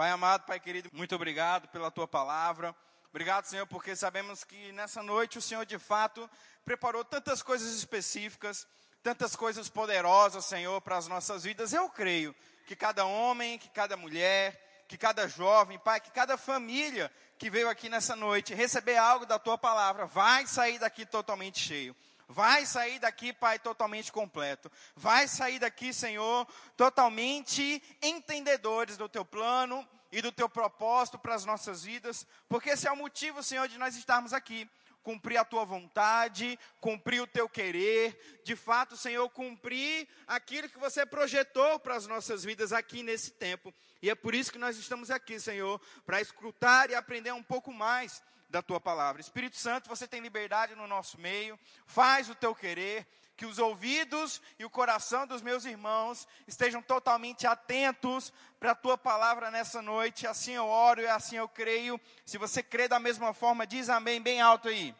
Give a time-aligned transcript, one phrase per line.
[0.00, 2.74] Pai amado, Pai querido, muito obrigado pela tua palavra.
[3.10, 6.26] Obrigado, Senhor, porque sabemos que nessa noite o Senhor de fato
[6.64, 8.66] preparou tantas coisas específicas,
[9.02, 11.74] tantas coisas poderosas, Senhor, para as nossas vidas.
[11.74, 12.34] Eu creio
[12.66, 17.68] que cada homem, que cada mulher, que cada jovem, Pai, que cada família que veio
[17.68, 21.94] aqui nessa noite receber algo da tua palavra vai sair daqui totalmente cheio.
[22.32, 24.70] Vai sair daqui, Pai, totalmente completo.
[24.94, 31.44] Vai sair daqui, Senhor, totalmente entendedores do teu plano e do teu propósito para as
[31.44, 34.70] nossas vidas, porque esse é o motivo, Senhor, de nós estarmos aqui.
[35.02, 41.04] Cumprir a tua vontade, cumprir o teu querer, de fato, Senhor, cumprir aquilo que você
[41.04, 43.74] projetou para as nossas vidas aqui nesse tempo.
[44.00, 47.72] E é por isso que nós estamos aqui, Senhor, para escutar e aprender um pouco
[47.72, 49.20] mais da tua palavra.
[49.20, 54.42] Espírito Santo, você tem liberdade no nosso meio, faz o teu querer, que os ouvidos
[54.58, 60.26] e o coração dos meus irmãos estejam totalmente atentos para a tua palavra nessa noite.
[60.26, 61.98] Assim eu oro e assim eu creio.
[62.26, 64.94] Se você crê da mesma forma, diz amém bem alto aí.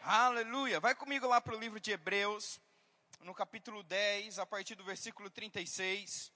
[0.00, 0.80] Aleluia.
[0.80, 2.58] Vai comigo lá para o livro de Hebreus,
[3.20, 6.32] no capítulo 10, a partir do versículo 36.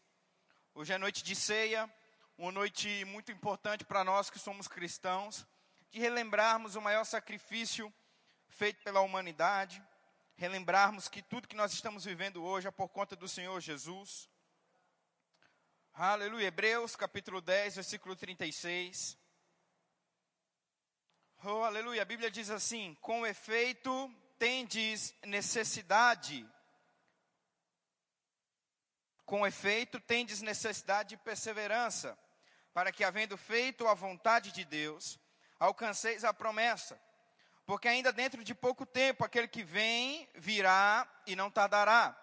[0.75, 1.91] Hoje é noite de ceia,
[2.37, 5.47] uma noite muito importante para nós que somos cristãos
[5.93, 7.93] de relembrarmos o maior sacrifício
[8.49, 9.85] feito pela humanidade,
[10.35, 14.27] relembrarmos que tudo que nós estamos vivendo hoje é por conta do Senhor Jesus.
[15.93, 16.47] Aleluia.
[16.47, 19.19] Hebreus capítulo 10, versículo 36.
[21.45, 22.01] Oh, aleluia.
[22.01, 26.49] A Bíblia diz assim: Com efeito, tendes necessidade.
[29.27, 32.19] Com efeito, tendes necessidade de perseverança,
[32.73, 35.21] para que, havendo feito a vontade de Deus,
[35.63, 37.01] alcanceis a promessa.
[37.65, 42.17] Porque ainda dentro de pouco tempo aquele que vem virá e não tardará.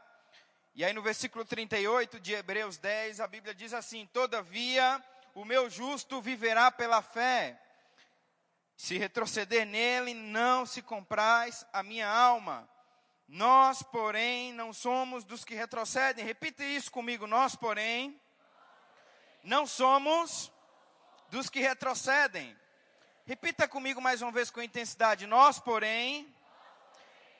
[0.75, 5.69] E aí no versículo 38 de Hebreus 10, a Bíblia diz assim: Todavia o meu
[5.69, 7.59] justo viverá pela fé.
[8.75, 12.69] Se retroceder nele, não se compraz a minha alma.
[13.27, 16.25] Nós, porém, não somos dos que retrocedem.
[16.25, 17.27] Repita isso comigo.
[17.27, 18.19] Nós, porém,
[19.43, 20.51] não somos
[21.29, 22.57] dos que retrocedem.
[23.29, 25.27] Repita comigo mais uma vez com intensidade.
[25.27, 26.35] Nós, porém,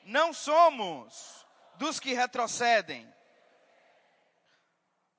[0.04, 1.44] não somos
[1.78, 3.12] dos que retrocedem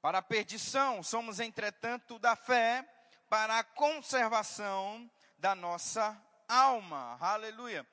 [0.02, 2.88] para a perdição, somos, entretanto, da fé
[3.30, 6.18] para a conservação da nossa
[6.48, 7.18] alma.
[7.20, 7.86] Aleluia.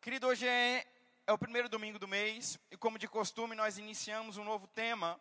[0.00, 0.82] Querido, hoje é,
[1.26, 5.20] é o primeiro domingo do mês e, como de costume, nós iniciamos um novo tema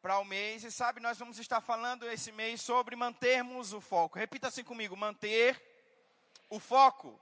[0.00, 0.62] para o mês.
[0.62, 4.20] E sabe, nós vamos estar falando esse mês sobre mantermos o foco.
[4.20, 5.73] Repita assim comigo: manter
[6.54, 7.20] o foco.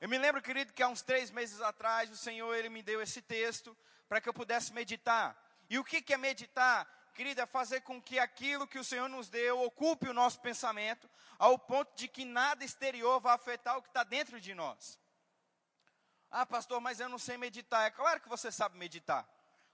[0.00, 3.02] Eu me lembro, querido, que há uns três meses atrás o Senhor ele me deu
[3.02, 3.76] esse texto
[4.08, 5.36] para que eu pudesse meditar.
[5.68, 6.86] E o que, que é meditar?
[7.14, 11.08] Querido, é fazer com que aquilo que o Senhor nos deu ocupe o nosso pensamento,
[11.38, 14.98] ao ponto de que nada exterior vá afetar o que está dentro de nós.
[16.30, 17.86] Ah, pastor, mas eu não sei meditar.
[17.86, 19.26] É claro que você sabe meditar.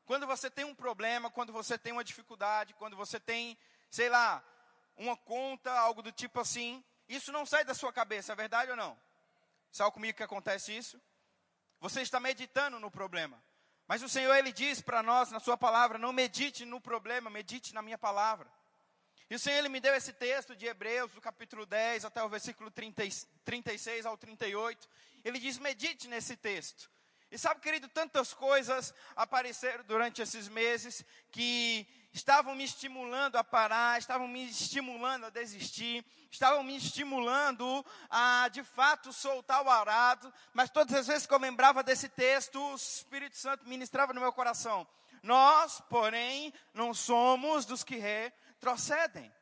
[0.05, 3.57] Quando você tem um problema, quando você tem uma dificuldade, quando você tem,
[3.91, 4.43] sei lá,
[4.97, 6.85] uma conta, algo do tipo assim,
[7.17, 8.99] isso não sai da sua cabeça, é verdade ou não?
[9.71, 11.01] Sabe comigo que acontece isso?
[11.81, 13.43] Você está meditando no problema.
[13.89, 17.75] Mas o Senhor, Ele diz para nós, na Sua palavra, não medite no problema, medite
[17.75, 18.49] na minha palavra.
[19.29, 22.29] E o Senhor, Ele me deu esse texto de Hebreus, do capítulo 10 até o
[22.29, 23.03] versículo 30,
[23.45, 24.89] 36 ao 38.
[25.25, 26.91] Ele diz, medite nesse texto.
[27.31, 33.99] E sabe, querido, tantas coisas apareceram durante esses meses que estavam me estimulando a parar,
[33.99, 40.71] estavam me estimulando a desistir, estavam me estimulando a, de fato, soltar o arado, mas
[40.71, 44.87] todas as vezes que eu lembrava desse texto, o Espírito Santo ministrava no meu coração.
[45.23, 49.33] Nós, porém, não somos dos que retrocedem.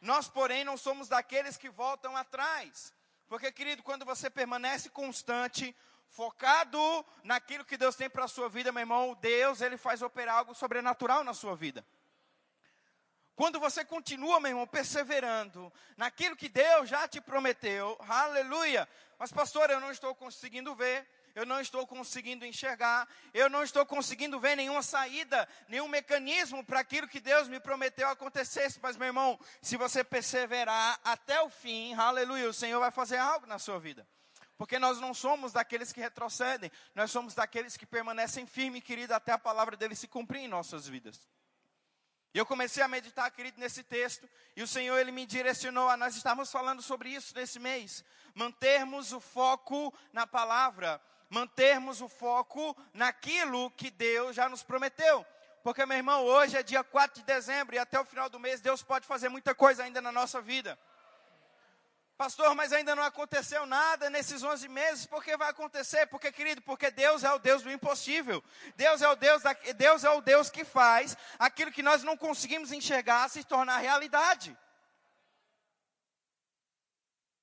[0.00, 2.92] Nós, porém, não somos daqueles que voltam atrás.
[3.28, 5.74] Porque, querido, quando você permanece constante,
[6.12, 6.78] focado
[7.24, 10.54] naquilo que Deus tem para a sua vida, meu irmão, Deus, ele faz operar algo
[10.54, 11.84] sobrenatural na sua vida.
[13.34, 18.86] Quando você continua, meu irmão, perseverando naquilo que Deus já te prometeu, aleluia.
[19.18, 23.86] Mas, pastor, eu não estou conseguindo ver, eu não estou conseguindo enxergar, eu não estou
[23.86, 28.78] conseguindo ver nenhuma saída, nenhum mecanismo para aquilo que Deus me prometeu acontecesse.
[28.82, 33.46] Mas, meu irmão, se você perseverar até o fim, aleluia, o Senhor vai fazer algo
[33.46, 34.06] na sua vida.
[34.56, 39.32] Porque nós não somos daqueles que retrocedem, nós somos daqueles que permanecem firmes, querido, até
[39.32, 41.28] a palavra dele se cumprir em nossas vidas.
[42.34, 45.96] E eu comecei a meditar, querido, nesse texto, e o Senhor ele me direcionou a
[45.96, 48.02] nós estamos falando sobre isso nesse mês,
[48.34, 55.26] mantermos o foco na palavra, mantermos o foco naquilo que Deus já nos prometeu.
[55.62, 58.60] Porque, meu irmão, hoje é dia 4 de dezembro e até o final do mês
[58.60, 60.78] Deus pode fazer muita coisa ainda na nossa vida.
[62.22, 65.06] Pastor, mas ainda não aconteceu nada nesses 11 meses.
[65.06, 66.06] Por que vai acontecer?
[66.06, 68.40] Porque, querido, porque Deus é o Deus do impossível.
[68.76, 72.16] Deus é o Deus, da, Deus é o Deus que faz aquilo que nós não
[72.16, 74.56] conseguimos enxergar se tornar realidade.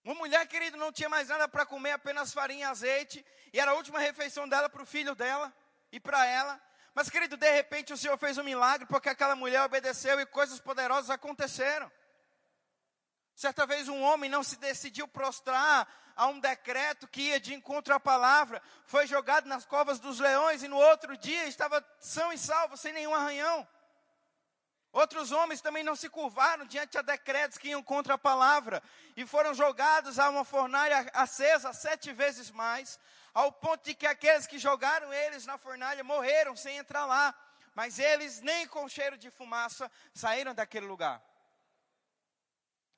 [0.01, 3.71] Uma mulher, querido, não tinha mais nada para comer, apenas farinha e azeite, e era
[3.71, 5.53] a última refeição dela para o filho dela
[5.91, 6.57] e para ela.
[6.95, 10.57] Mas, querido, de repente o Senhor fez um milagre porque aquela mulher obedeceu e coisas
[10.57, 11.91] poderosas aconteceram.
[13.39, 17.93] Certa vez um homem não se decidiu prostrar a um decreto que ia de encontro
[17.93, 22.37] à palavra, foi jogado nas covas dos leões e no outro dia estava são e
[22.37, 23.65] salvo, sem nenhum arranhão.
[24.91, 28.83] Outros homens também não se curvaram diante a decretos que iam contra a palavra
[29.15, 32.99] e foram jogados a uma fornalha acesa sete vezes mais,
[33.33, 37.33] ao ponto de que aqueles que jogaram eles na fornalha morreram sem entrar lá,
[37.73, 41.28] mas eles nem com cheiro de fumaça saíram daquele lugar.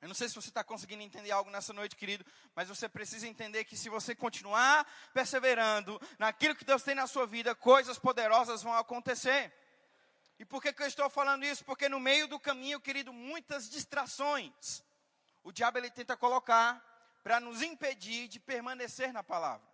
[0.01, 2.25] Eu não sei se você está conseguindo entender algo nessa noite, querido,
[2.55, 7.27] mas você precisa entender que se você continuar perseverando naquilo que Deus tem na sua
[7.27, 9.53] vida, coisas poderosas vão acontecer.
[10.39, 11.63] E por que, que eu estou falando isso?
[11.63, 14.83] Porque no meio do caminho, querido, muitas distrações
[15.43, 16.83] o diabo ele tenta colocar
[17.23, 19.67] para nos impedir de permanecer na palavra.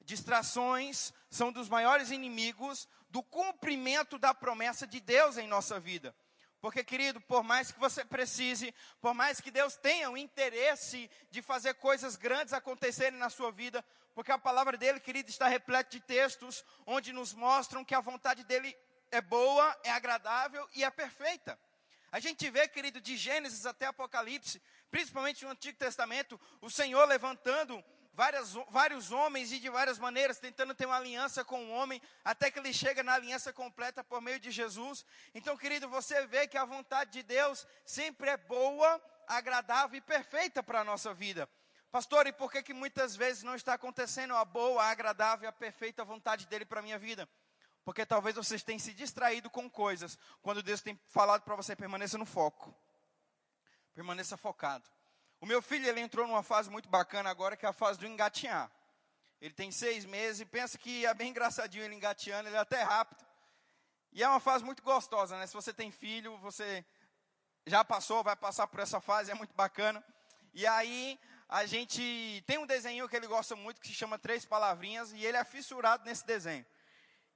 [0.00, 6.14] Distrações são dos maiores inimigos do cumprimento da promessa de Deus em nossa vida.
[6.64, 11.42] Porque, querido, por mais que você precise, por mais que Deus tenha o interesse de
[11.42, 13.84] fazer coisas grandes acontecerem na sua vida,
[14.14, 18.44] porque a palavra dele, querido, está repleta de textos onde nos mostram que a vontade
[18.44, 18.74] dele
[19.10, 21.60] é boa, é agradável e é perfeita.
[22.10, 27.84] A gente vê, querido, de Gênesis até Apocalipse, principalmente no Antigo Testamento, o Senhor levantando
[28.14, 32.50] várias, vários homens e de várias maneiras, tentando ter uma aliança com o homem, até
[32.50, 35.04] que ele chega na aliança completa por meio de Jesus.
[35.34, 40.62] Então, querido, você vê que a vontade de Deus sempre é boa, agradável e perfeita
[40.62, 41.48] para a nossa vida.
[41.90, 45.48] Pastor, e por que, que muitas vezes não está acontecendo a boa, a agradável e
[45.48, 47.28] a perfeita vontade dele para a minha vida?
[47.84, 52.16] Porque talvez vocês tenham se distraído com coisas, quando Deus tem falado para você permaneça
[52.16, 52.74] no foco.
[53.94, 54.93] Permaneça focado.
[55.44, 58.06] O meu filho, ele entrou numa fase muito bacana agora, que é a fase do
[58.06, 58.70] engatinhar.
[59.42, 62.82] Ele tem seis meses e pensa que é bem engraçadinho ele engateando, ele é até
[62.82, 63.22] rápido.
[64.10, 65.46] E é uma fase muito gostosa, né?
[65.46, 66.82] Se você tem filho, você
[67.66, 70.02] já passou, vai passar por essa fase, é muito bacana.
[70.54, 74.46] E aí, a gente tem um desenho que ele gosta muito, que se chama Três
[74.46, 76.64] Palavrinhas, e ele é fissurado nesse desenho.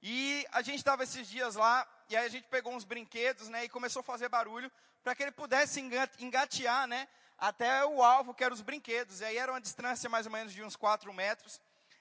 [0.01, 3.65] E a gente estava esses dias lá, e aí a gente pegou uns brinquedos, né,
[3.65, 4.71] e começou a fazer barulho,
[5.03, 5.79] para que ele pudesse
[6.19, 7.07] engatear, né,
[7.39, 9.21] até o alvo, que eram os brinquedos.
[9.21, 11.59] E aí era uma distância mais ou menos de uns 4 metros.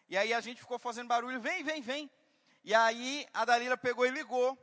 [0.08, 2.10] E aí a gente ficou fazendo barulho, vem, vem, vem.
[2.64, 4.58] E aí a Dalila pegou e ligou.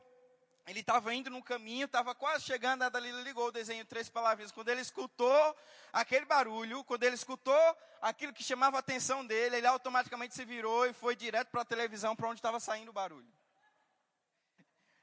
[0.68, 4.52] Ele estava indo no caminho, estava quase chegando, a Dalila ligou o desenho Três Palavrinhas.
[4.52, 5.56] Quando ele escutou
[5.94, 10.88] aquele barulho, quando ele escutou aquilo que chamava a atenção dele, ele automaticamente se virou
[10.88, 13.32] e foi direto para a televisão, para onde estava saindo o barulho.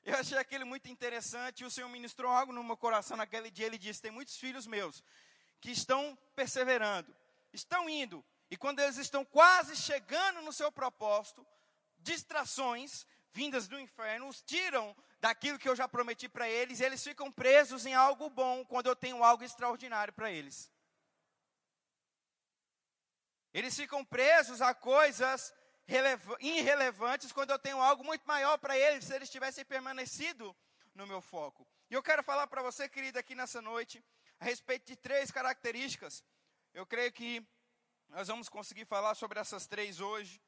[0.05, 3.67] Eu achei aquilo muito interessante, o Senhor ministrou algo no meu coração naquele dia.
[3.67, 5.01] Ele disse: Tem muitos filhos meus
[5.63, 7.15] que estão perseverando,
[7.53, 11.47] estão indo, e quando eles estão quase chegando no seu propósito,
[12.01, 17.03] distrações vindas do inferno os tiram daquilo que eu já prometi para eles, e eles
[17.03, 20.71] ficam presos em algo bom quando eu tenho algo extraordinário para eles.
[23.55, 25.55] Eles ficam presos a coisas
[26.41, 30.57] irrelevantes quando eu tenho algo muito maior para eles, se eles tivessem permanecido
[30.93, 31.67] no meu foco.
[31.89, 34.03] E eu quero falar para você, querida, aqui nessa noite,
[34.43, 36.25] a respeito de três características.
[36.75, 37.47] Eu creio que
[38.09, 40.43] nós vamos conseguir falar sobre essas três hoje.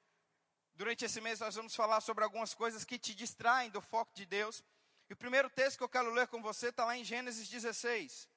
[0.74, 4.26] Durante esse mês nós vamos falar sobre algumas coisas que te distraem do foco de
[4.26, 4.64] Deus.
[5.08, 8.28] E o primeiro texto que eu quero ler com você está lá em Gênesis 16.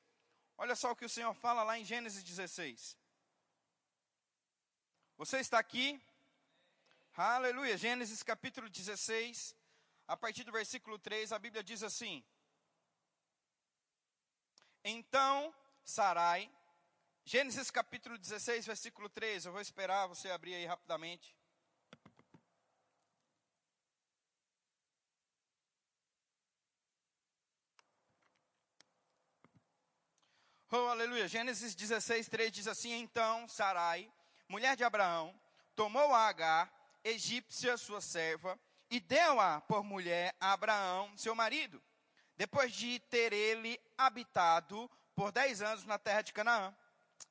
[0.59, 2.95] Olha só o que o Senhor fala lá em Gênesis 16.
[5.17, 5.99] Você está aqui?
[7.15, 7.75] Aleluia.
[7.77, 9.55] Gênesis capítulo 16,
[10.07, 12.23] a partir do versículo 3, a Bíblia diz assim:
[14.83, 15.53] Então
[15.83, 16.51] Sarai,
[17.25, 21.35] Gênesis capítulo 16, versículo 3, eu vou esperar você abrir aí rapidamente.
[30.69, 31.29] Oh, aleluia.
[31.29, 34.11] Gênesis 16, 3 diz assim: Então Sarai,
[34.49, 35.33] mulher de Abraão,
[35.75, 36.69] tomou a Agar,
[37.03, 41.81] egípcia, sua serva, e deu-a por mulher a Abraão, seu marido,
[42.37, 46.73] depois de ter ele habitado por dez anos na terra de Canaã.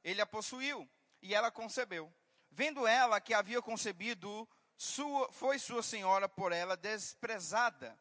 [0.02, 0.88] Ele a possuiu
[1.22, 2.12] e ela concebeu.
[2.50, 7.98] Vendo ela que havia concebido, sua, foi sua senhora por ela desprezada.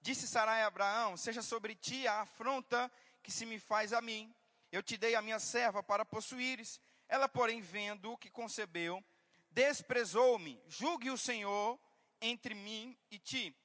[0.00, 2.90] Disse Sarai a Abraão: Seja sobre ti a afronta
[3.22, 4.34] que se me faz a mim.
[4.70, 6.80] Eu te dei a minha serva para possuíres.
[7.08, 9.02] Ela, porém, vendo o que concebeu,
[9.50, 10.60] desprezou-me.
[10.66, 11.78] Julgue o Senhor
[12.20, 13.56] entre mim e ti.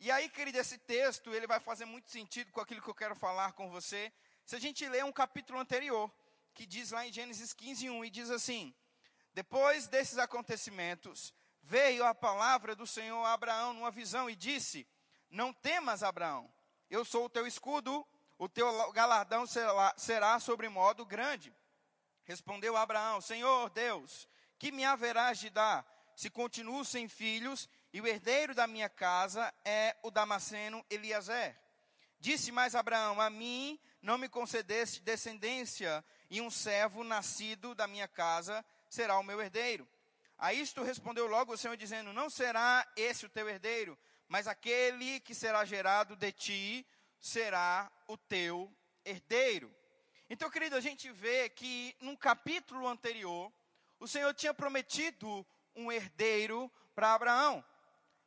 [0.00, 3.14] E aí, querido, esse texto, ele vai fazer muito sentido com aquilo que eu quero
[3.14, 4.12] falar com você.
[4.44, 6.12] Se a gente ler um capítulo anterior,
[6.52, 8.74] que diz lá em Gênesis 15, 1, e diz assim:
[9.32, 11.32] Depois desses acontecimentos,
[11.62, 14.86] veio a palavra do Senhor a Abraão numa visão e disse:
[15.30, 16.52] Não temas, Abraão,
[16.90, 18.06] eu sou o teu escudo,
[18.38, 21.54] o teu galardão será, será sobre modo grande.
[22.24, 28.08] Respondeu Abraão: Senhor Deus, que me haverás de dar, se continuo sem filhos, e o
[28.08, 31.56] herdeiro da minha casa é o Damasceno Eliezer?
[32.18, 38.08] Disse mais Abraão: A mim não me concedeste descendência, e um servo nascido da minha
[38.08, 39.88] casa será o meu herdeiro.
[40.36, 43.96] A isto respondeu logo o Senhor, dizendo: Não será esse o teu herdeiro,
[44.26, 46.84] mas aquele que será gerado de ti
[47.20, 49.72] será o teu herdeiro.
[50.28, 53.52] Então, querido, a gente vê que num capítulo anterior,
[54.00, 55.46] o Senhor tinha prometido
[55.76, 57.64] um herdeiro para Abraão.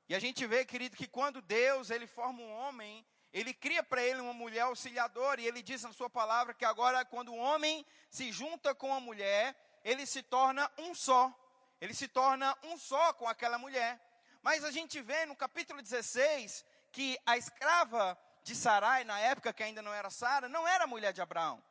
[0.09, 4.01] E a gente vê, querido, que quando Deus ele forma um homem, ele cria para
[4.01, 7.85] ele uma mulher auxiliadora, e ele diz na sua palavra que agora, quando o homem
[8.09, 11.33] se junta com a mulher, ele se torna um só.
[11.79, 14.01] Ele se torna um só com aquela mulher.
[14.41, 19.61] Mas a gente vê no capítulo 16 que a escrava de Sarai, na época que
[19.61, 21.61] ainda não era Sara, não era mulher de Abraão.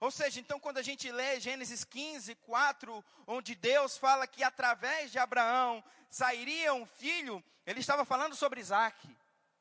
[0.00, 5.12] Ou seja, então quando a gente lê Gênesis 15, 4, onde Deus fala que através
[5.12, 8.96] de Abraão sairia um filho, ele estava falando sobre Isaac,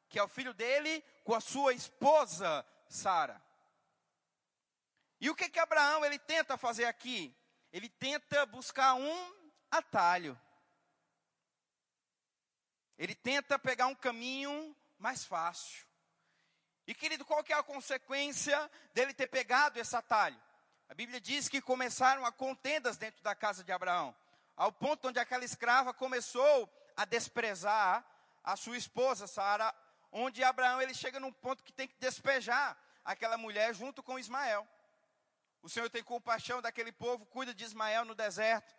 [0.07, 3.41] que é o filho dele com a sua esposa Sara.
[5.19, 7.35] E o que que Abraão ele tenta fazer aqui?
[7.73, 9.35] Ele tenta buscar um
[9.69, 10.39] atalho.
[12.97, 15.88] Ele tenta pegar um caminho mais fácil.
[16.89, 18.59] E querido, qual que é a consequência
[18.95, 20.41] dele ter pegado esse atalho?
[20.89, 24.15] A Bíblia diz que começaram a contendas dentro da casa de Abraão,
[24.57, 26.67] ao ponto onde aquela escrava começou
[26.97, 28.03] a desprezar
[28.43, 29.71] a sua esposa Sara,
[30.11, 34.67] onde Abraão ele chega num ponto que tem que despejar aquela mulher junto com Ismael.
[35.61, 38.73] O Senhor tem compaixão daquele povo, cuida de Ismael no deserto.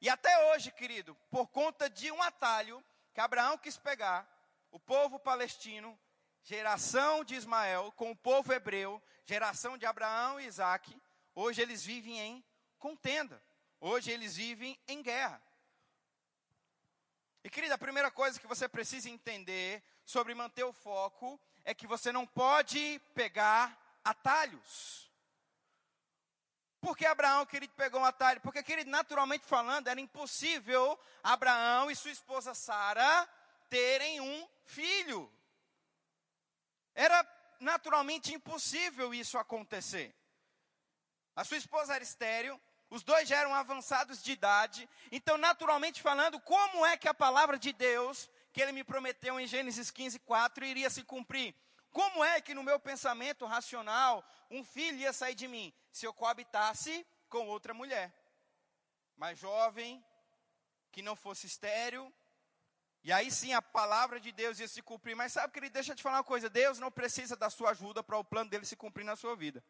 [0.00, 4.26] E até hoje, querido, por conta de um atalho que Abraão quis pegar,
[4.72, 5.96] o povo palestino
[6.42, 11.00] geração de Ismael com o povo hebreu, geração de Abraão e Isaac,
[11.34, 12.44] hoje eles vivem em
[12.78, 13.42] contenda.
[13.80, 15.42] Hoje eles vivem em guerra.
[17.44, 21.86] E querida, a primeira coisa que você precisa entender sobre manter o foco é que
[21.86, 25.10] você não pode pegar atalhos.
[26.80, 28.40] Por que Abraão, querido, pegou um atalho?
[28.40, 33.28] Porque, querido, naturalmente falando, era impossível Abraão e sua esposa Sara
[33.68, 35.32] terem um filho.
[36.94, 37.26] Era
[37.60, 40.14] naturalmente impossível isso acontecer.
[41.34, 46.38] A sua esposa era estéril, os dois já eram avançados de idade, então, naturalmente falando,
[46.40, 50.64] como é que a palavra de Deus, que ele me prometeu em Gênesis 15, 4,
[50.64, 51.54] iria se cumprir?
[51.90, 56.12] Como é que no meu pensamento racional, um filho ia sair de mim se eu
[56.12, 58.12] coabitasse com outra mulher?
[59.16, 60.04] Mais jovem,
[60.90, 62.12] que não fosse estéril,
[63.04, 65.16] e aí sim a palavra de Deus ia se cumprir.
[65.16, 68.02] Mas sabe, querido, deixa eu te falar uma coisa: Deus não precisa da sua ajuda
[68.02, 69.62] para o plano dele se cumprir na sua vida.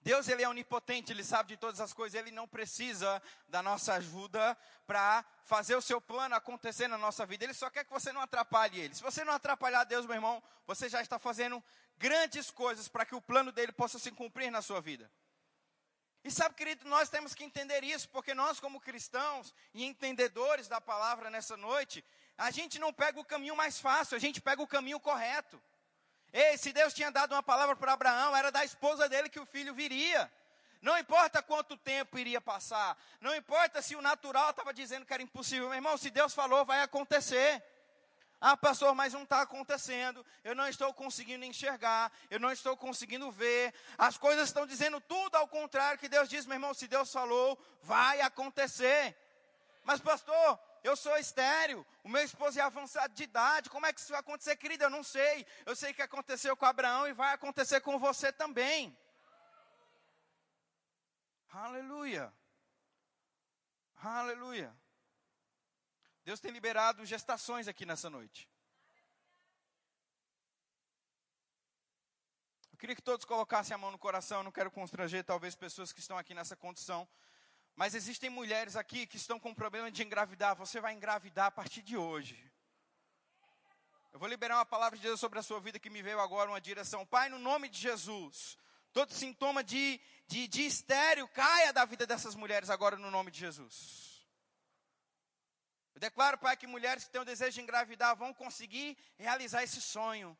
[0.00, 3.94] Deus ele é onipotente, ele sabe de todas as coisas, ele não precisa da nossa
[3.94, 4.56] ajuda
[4.86, 7.44] para fazer o seu plano acontecer na nossa vida.
[7.44, 8.94] Ele só quer que você não atrapalhe ele.
[8.94, 11.62] Se você não atrapalhar Deus, meu irmão, você já está fazendo
[11.98, 15.10] grandes coisas para que o plano dele possa se cumprir na sua vida.
[16.24, 20.80] E sabe, querido, nós temos que entender isso, porque nós, como cristãos e entendedores da
[20.80, 22.04] palavra nessa noite,
[22.36, 25.60] a gente não pega o caminho mais fácil, a gente pega o caminho correto.
[26.32, 29.46] Ei, se Deus tinha dado uma palavra para Abraão, era da esposa dele que o
[29.46, 30.30] filho viria.
[30.80, 35.22] Não importa quanto tempo iria passar, não importa se o natural estava dizendo que era
[35.22, 37.62] impossível, meu irmão, se Deus falou, vai acontecer.
[38.40, 40.24] Ah, pastor, mas não está acontecendo.
[40.44, 42.12] Eu não estou conseguindo enxergar.
[42.30, 43.74] Eu não estou conseguindo ver.
[43.96, 46.72] As coisas estão dizendo tudo ao contrário que Deus diz, meu irmão.
[46.72, 49.16] Se Deus falou, vai acontecer.
[49.82, 51.84] Mas, pastor, eu sou estéreo.
[52.04, 53.70] O meu esposo é avançado de idade.
[53.70, 54.84] Como é que isso vai acontecer, querida?
[54.84, 55.44] Eu não sei.
[55.66, 58.96] Eu sei que aconteceu com Abraão e vai acontecer com você também.
[61.50, 62.32] Aleluia.
[64.00, 64.72] Aleluia.
[66.28, 68.46] Deus tem liberado gestações aqui nessa noite.
[72.70, 75.90] Eu queria que todos colocassem a mão no coração, eu não quero constranger talvez pessoas
[75.90, 77.08] que estão aqui nessa condição.
[77.74, 80.54] Mas existem mulheres aqui que estão com problema de engravidar.
[80.56, 82.36] Você vai engravidar a partir de hoje.
[84.12, 86.50] Eu vou liberar uma palavra de Deus sobre a sua vida que me veio agora,
[86.50, 87.06] uma direção.
[87.06, 88.58] Pai, no nome de Jesus,
[88.92, 93.38] todo sintoma de, de, de estéreo caia da vida dessas mulheres agora no nome de
[93.38, 94.07] Jesus.
[95.98, 99.80] Eu declaro, Pai, que mulheres que têm o desejo de engravidar vão conseguir realizar esse
[99.80, 100.38] sonho.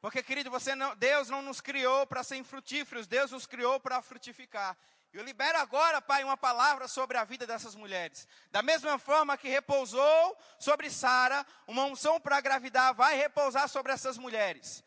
[0.00, 4.00] Porque, querido, você não, Deus não nos criou para ser infrutíferos, Deus nos criou para
[4.02, 4.78] frutificar.
[5.12, 8.28] Eu libero agora, Pai, uma palavra sobre a vida dessas mulheres.
[8.52, 14.16] Da mesma forma que repousou sobre Sara, uma unção para gravidar vai repousar sobre essas
[14.16, 14.84] mulheres.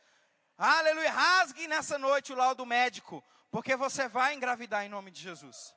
[0.57, 1.11] Aleluia.
[1.11, 5.75] Rasgue nessa noite o laudo médico, porque você vai engravidar em nome de Jesus.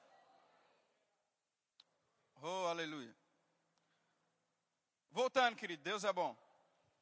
[2.40, 3.15] Oh, aleluia.
[5.16, 6.37] Voltando, querido, Deus é bom.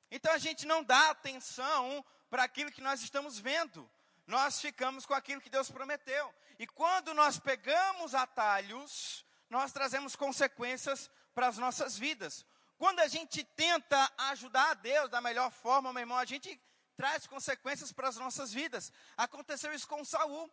[0.09, 3.91] Então a gente não dá atenção para aquilo que nós estamos vendo
[4.27, 6.35] nós ficamos com aquilo que Deus prometeu.
[6.59, 12.47] E quando nós pegamos atalhos, nós trazemos consequências para as nossas vidas.
[12.79, 16.61] Quando a gente tenta ajudar a Deus da melhor forma, meu irmão, a gente
[16.97, 18.93] traz consequências para as nossas vidas.
[19.17, 20.51] Aconteceu isso com Saul.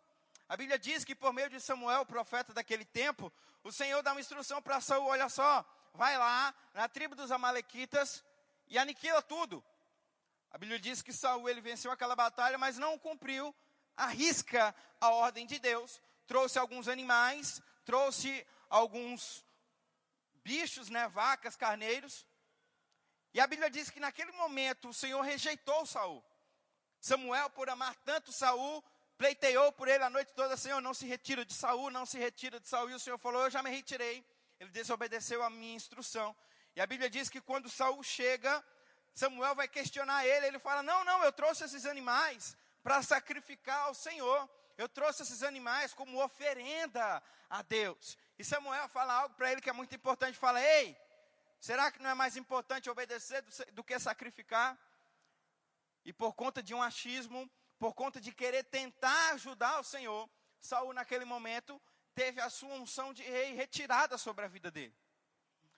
[0.48, 3.32] A Bíblia diz que por meio de Samuel, o profeta daquele tempo,
[3.64, 8.24] o Senhor dá uma instrução para Saul, olha só, vai lá na tribo dos amalequitas
[8.68, 9.64] e aniquila tudo.
[10.50, 13.54] A Bíblia diz que Saul ele venceu aquela batalha, mas não cumpriu
[13.96, 19.44] arrisca a ordem de Deus, trouxe alguns animais, trouxe alguns
[20.42, 22.26] bichos, né, vacas, carneiros.
[23.34, 26.22] E a Bíblia diz que naquele momento o Senhor rejeitou Saul.
[27.00, 28.82] Samuel, por amar tanto Saul,
[29.16, 32.60] pleiteou por ele a noite toda, Senhor, não se retira de Saul, não se retira
[32.60, 32.90] de Saul.
[32.90, 34.24] E o Senhor falou, eu já me retirei.
[34.62, 36.36] Ele desobedeceu a minha instrução.
[36.76, 38.64] E a Bíblia diz que quando Saul chega,
[39.12, 43.94] Samuel vai questionar ele, ele fala: Não, não, eu trouxe esses animais para sacrificar ao
[43.94, 44.48] Senhor.
[44.78, 48.16] Eu trouxe esses animais como oferenda a Deus.
[48.38, 50.96] E Samuel fala algo para ele que é muito importante: fala, Ei,
[51.58, 53.42] será que não é mais importante obedecer
[53.72, 54.78] do, que sacrificar?
[56.04, 57.50] E por conta de um achismo,
[57.80, 61.82] por conta de querer tentar ajudar o Senhor, Saul naquele momento
[62.14, 64.94] teve a sua unção de rei retirada sobre a vida dele.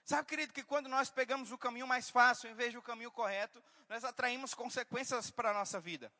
[0.03, 3.61] Sabe, querido, que quando nós pegamos o caminho mais fácil em vez do caminho correto,
[3.89, 6.11] nós atraímos consequências para a nossa vida.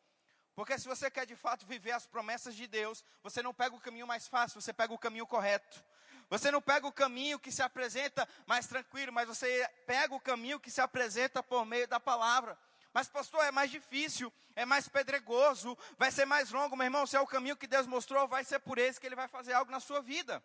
[0.55, 3.79] Porque se você quer de fato viver as promessas de Deus, você não pega o
[3.79, 5.83] caminho mais fácil, você pega o caminho correto.
[6.29, 10.59] Você não pega o caminho que se apresenta mais tranquilo, mas você pega o caminho
[10.59, 12.57] que se apresenta por meio da palavra.
[12.95, 17.05] Mas, pastor, é mais difícil, é mais pedregoso, vai ser mais longo, meu irmão.
[17.05, 19.51] Se é o caminho que Deus mostrou, vai ser por esse que Ele vai fazer
[19.51, 20.41] algo na sua vida.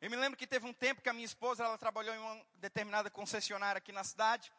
[0.00, 2.44] Eu me lembro que teve um tempo que a minha esposa, ela trabalhou em uma
[2.56, 4.50] determinada concessionária aqui na cidade,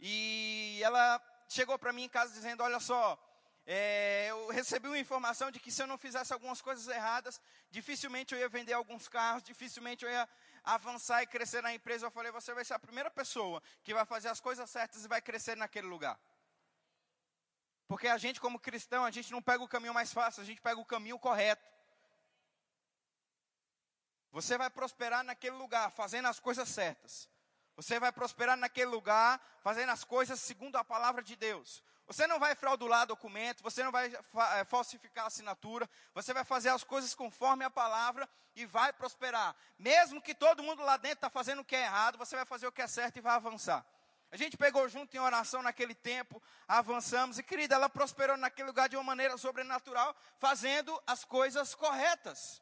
[0.00, 3.16] e ela chegou para mim em casa dizendo: Olha só,
[3.64, 8.34] é, eu recebi uma informação de que se eu não fizesse algumas coisas erradas, dificilmente
[8.34, 10.28] eu ia vender alguns carros, dificilmente eu ia
[10.64, 12.06] avançar e crescer na empresa.
[12.06, 15.08] Eu falei: Você vai ser a primeira pessoa que vai fazer as coisas certas e
[15.08, 16.18] vai crescer naquele lugar.
[17.86, 20.60] Porque a gente, como cristão, a gente não pega o caminho mais fácil, a gente
[20.60, 21.66] pega o caminho correto.
[24.30, 27.28] Você vai prosperar naquele lugar, fazendo as coisas certas.
[27.76, 31.82] Você vai prosperar naquele lugar, fazendo as coisas segundo a palavra de Deus.
[32.08, 36.82] Você não vai fraudular documento, você não vai eh, falsificar assinatura, você vai fazer as
[36.82, 39.54] coisas conforme a palavra e vai prosperar.
[39.78, 42.66] Mesmo que todo mundo lá dentro está fazendo o que é errado, você vai fazer
[42.66, 43.86] o que é certo e vai avançar.
[44.32, 48.88] A gente pegou junto em oração naquele tempo, avançamos, e querida, ela prosperou naquele lugar
[48.88, 52.60] de uma maneira sobrenatural, fazendo as coisas corretas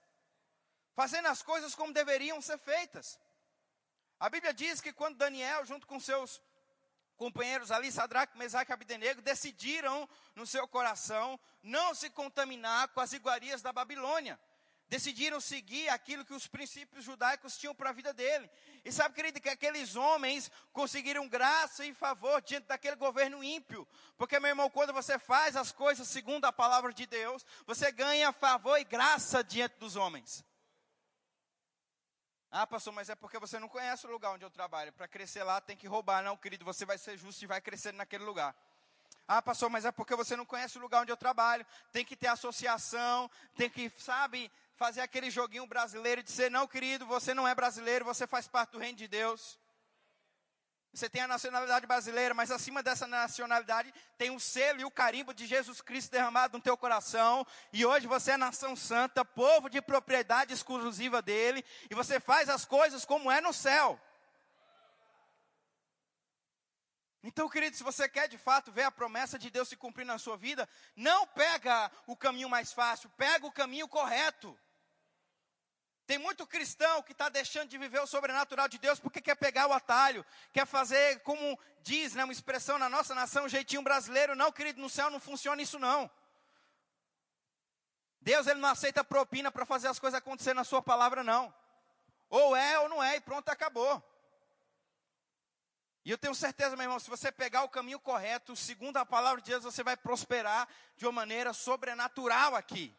[0.96, 3.20] fazendo as coisas como deveriam ser feitas.
[4.18, 6.40] A Bíblia diz que quando Daniel, junto com seus
[7.16, 13.12] companheiros ali, Sadraque, Mesaque e Abdenego, decidiram no seu coração não se contaminar com as
[13.12, 14.38] iguarias da Babilônia.
[14.88, 18.48] Decidiram seguir aquilo que os princípios judaicos tinham para a vida dele.
[18.84, 23.86] E sabe, querido, que aqueles homens conseguiram graça e favor diante daquele governo ímpio.
[24.16, 28.32] Porque, meu irmão, quando você faz as coisas segundo a palavra de Deus, você ganha
[28.32, 30.44] favor e graça diante dos homens.
[32.50, 34.92] Ah, pastor, mas é porque você não conhece o lugar onde eu trabalho.
[34.92, 36.22] Para crescer lá tem que roubar.
[36.22, 38.54] Não, querido, você vai ser justo e vai crescer naquele lugar.
[39.28, 41.66] Ah, pastor, mas é porque você não conhece o lugar onde eu trabalho.
[41.92, 47.04] Tem que ter associação, tem que, sabe, fazer aquele joguinho brasileiro de dizer, não, querido,
[47.06, 49.58] você não é brasileiro, você faz parte do reino de Deus.
[50.96, 55.34] Você tem a nacionalidade brasileira, mas acima dessa nacionalidade tem o selo e o carimbo
[55.34, 57.46] de Jesus Cristo derramado no teu coração.
[57.70, 61.62] E hoje você é nação santa, povo de propriedade exclusiva dele.
[61.90, 64.00] E você faz as coisas como é no céu.
[67.22, 70.16] Então, querido, se você quer de fato ver a promessa de Deus se cumprir na
[70.16, 74.58] sua vida, não pega o caminho mais fácil, pega o caminho correto.
[76.06, 79.66] Tem muito cristão que está deixando de viver o sobrenatural de Deus porque quer pegar
[79.66, 84.36] o atalho, quer fazer como diz, né, uma expressão na nossa nação, um jeitinho brasileiro.
[84.36, 86.10] Não, querido, no céu não funciona isso não.
[88.20, 91.52] Deus ele não aceita propina para fazer as coisas acontecer na sua palavra não.
[92.28, 94.02] Ou é ou não é e pronto, acabou.
[96.04, 99.42] E eu tenho certeza, meu irmão, se você pegar o caminho correto, segundo a palavra
[99.42, 102.96] de Deus, você vai prosperar de uma maneira sobrenatural aqui.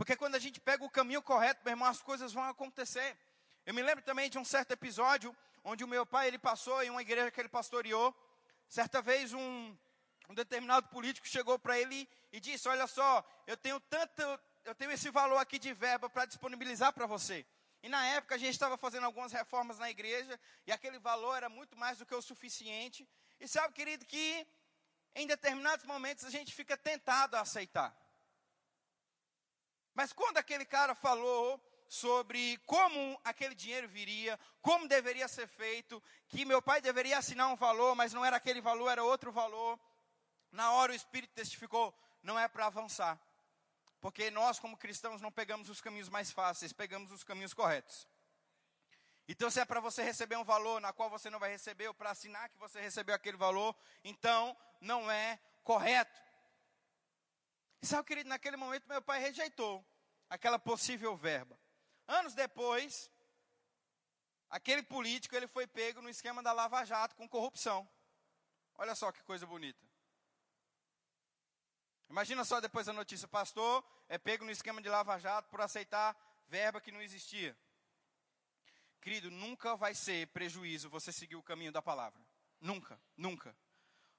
[0.00, 3.18] Porque quando a gente pega o caminho correto, meu irmão, as coisas vão acontecer.
[3.66, 6.88] Eu me lembro também de um certo episódio onde o meu pai ele passou em
[6.88, 8.16] uma igreja que ele pastoreou.
[8.66, 9.76] Certa vez um,
[10.26, 14.22] um determinado político chegou para ele e disse: Olha só, eu tenho tanto,
[14.64, 17.44] eu tenho esse valor aqui de verba para disponibilizar para você.
[17.82, 21.50] E na época a gente estava fazendo algumas reformas na igreja e aquele valor era
[21.50, 23.06] muito mais do que o suficiente.
[23.38, 24.46] E sabe, querido, que
[25.14, 27.94] em determinados momentos a gente fica tentado a aceitar.
[30.00, 36.46] Mas quando aquele cara falou sobre como aquele dinheiro viria, como deveria ser feito, que
[36.46, 39.78] meu pai deveria assinar um valor, mas não era aquele valor, era outro valor.
[40.50, 43.20] Na hora o Espírito testificou: não é para avançar.
[44.00, 48.08] Porque nós, como cristãos, não pegamos os caminhos mais fáceis, pegamos os caminhos corretos.
[49.28, 51.92] Então, se é para você receber um valor na qual você não vai receber, ou
[51.92, 56.18] para assinar que você recebeu aquele valor, então não é correto.
[57.82, 59.84] E sabe, querido, naquele momento meu pai rejeitou
[60.30, 61.58] aquela possível verba.
[62.06, 63.10] Anos depois,
[64.48, 67.86] aquele político ele foi pego no esquema da Lava Jato com corrupção.
[68.76, 69.84] Olha só que coisa bonita.
[72.08, 76.16] Imagina só depois a notícia, pastor é pego no esquema de Lava Jato por aceitar
[76.48, 77.56] verba que não existia.
[79.00, 82.20] Querido, nunca vai ser prejuízo você seguir o caminho da palavra.
[82.60, 83.56] Nunca, nunca.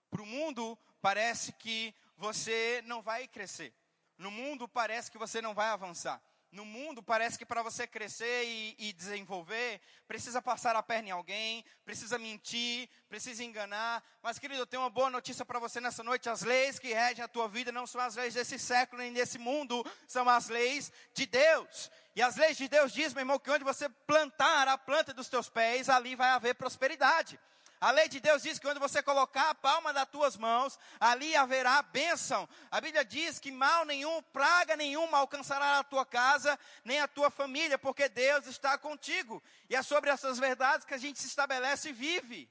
[0.10, 3.74] Para o mundo, parece que você não vai crescer.
[4.22, 6.22] No mundo, parece que você não vai avançar.
[6.52, 11.12] No mundo, parece que para você crescer e, e, desenvolver, precisa passar a perna em
[11.12, 14.04] alguém, precisa mentir, precisa enganar.
[14.22, 17.24] Mas, querido, eu tenho uma boa notícia para você nessa noite: as leis que regem
[17.26, 20.92] a tua vida não são as leis desse século nem desse mundo, são as leis
[21.16, 21.90] de Deus.
[22.16, 25.30] E as leis de Deus dizem, meu irmão, que onde você plantar a planta dos
[25.30, 27.40] teus pés, ali vai haver prosperidade.
[27.82, 31.36] A lei de Deus diz que quando você colocar a palma das tuas mãos, ali
[31.36, 32.48] haverá bênção.
[32.70, 37.32] A Bíblia diz que mal nenhum, praga nenhuma alcançará a tua casa, nem a tua
[37.32, 39.42] família, porque Deus está contigo.
[39.68, 42.48] E é sobre essas verdades que a gente se estabelece e vive.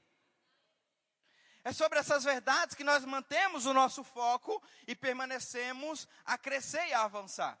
[1.63, 6.93] É sobre essas verdades que nós mantemos o nosso foco e permanecemos a crescer e
[6.93, 7.57] a avançar.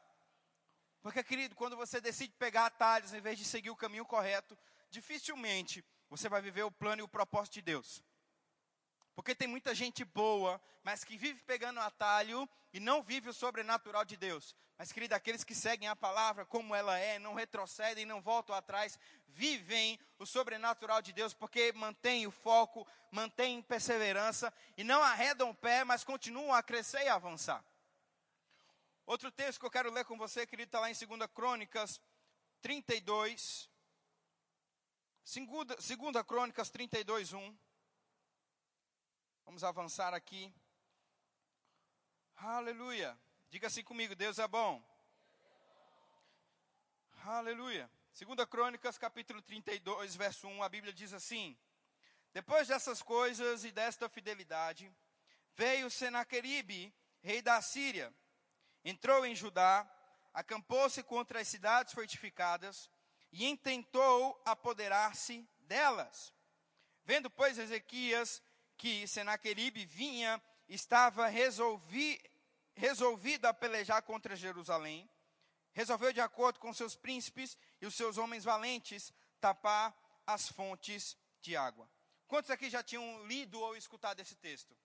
[1.01, 4.57] Porque, querido, quando você decide pegar atalhos em vez de seguir o caminho correto,
[4.89, 8.03] dificilmente você vai viver o plano e o propósito de Deus.
[9.15, 14.03] Porque tem muita gente boa, mas que vive pegando atalho e não vive o sobrenatural
[14.03, 14.53] de Deus.
[14.77, 18.99] Mas, querido, aqueles que seguem a palavra como ela é, não retrocedem, não voltam atrás,
[19.29, 25.55] vivem o sobrenatural de Deus, porque mantêm o foco, mantêm perseverança e não arredam o
[25.55, 27.63] pé, mas continuam a crescer e a avançar.
[29.05, 32.01] Outro texto que eu quero ler com você, querido, está lá em 2 Crônicas
[32.61, 33.70] 32,
[35.23, 37.57] Segunda, segunda Crônicas 32, 1.
[39.45, 40.53] Vamos avançar aqui.
[42.35, 43.17] Aleluia.
[43.49, 44.83] Diga assim comigo, Deus é bom.
[47.23, 47.89] Aleluia.
[48.11, 51.55] Segunda Crônicas, capítulo 32, verso 1, a Bíblia diz assim:
[52.33, 54.91] Depois dessas coisas e desta fidelidade,
[55.55, 58.13] veio Senaqueribe, rei da Síria,
[58.83, 59.89] entrou em Judá,
[60.33, 62.89] acampou-se contra as cidades fortificadas,
[63.31, 66.33] e intentou apoderar-se delas.
[67.05, 68.41] Vendo, pois, Ezequias
[68.77, 72.19] que Senaqueribe vinha, estava resolvi,
[72.73, 75.09] resolvido a pelejar contra Jerusalém,
[75.71, 81.55] resolveu, de acordo com seus príncipes e os seus homens valentes, tapar as fontes de
[81.55, 81.89] água.
[82.27, 84.75] Quantos aqui já tinham lido ou escutado esse texto?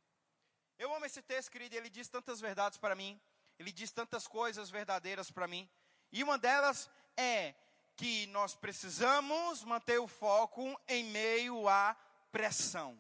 [0.79, 3.21] Eu amo esse texto, querido, ele diz tantas verdades para mim,
[3.59, 5.69] ele diz tantas coisas verdadeiras para mim,
[6.13, 7.55] e uma delas é
[7.97, 11.97] que nós precisamos manter o foco em meio à
[12.31, 12.99] pressão.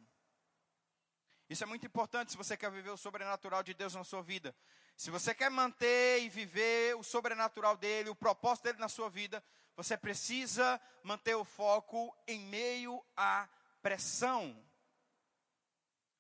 [1.49, 4.57] Isso é muito importante se você quer viver o sobrenatural de Deus na sua vida.
[4.97, 9.45] Se você quer manter e viver o sobrenatural dele, o propósito dele na sua vida,
[9.77, 13.47] você precisa manter o foco em meio à
[13.83, 14.57] pressão.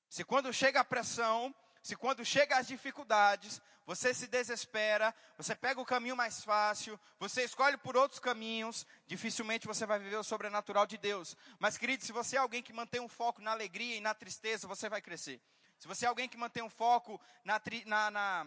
[0.08, 1.54] Se quando chega a pressão,
[1.86, 7.44] se quando chega as dificuldades, você se desespera, você pega o caminho mais fácil, você
[7.44, 11.36] escolhe por outros caminhos, dificilmente você vai viver o sobrenatural de Deus.
[11.60, 14.66] Mas, querido, se você é alguém que mantém um foco na alegria e na tristeza,
[14.66, 15.40] você vai crescer.
[15.78, 18.46] Se você é alguém que mantém um foco na, na, na,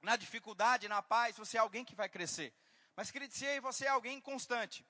[0.00, 2.50] na dificuldade, na paz, você é alguém que vai crescer.
[2.96, 4.86] Mas, querido, se você é alguém inconstante,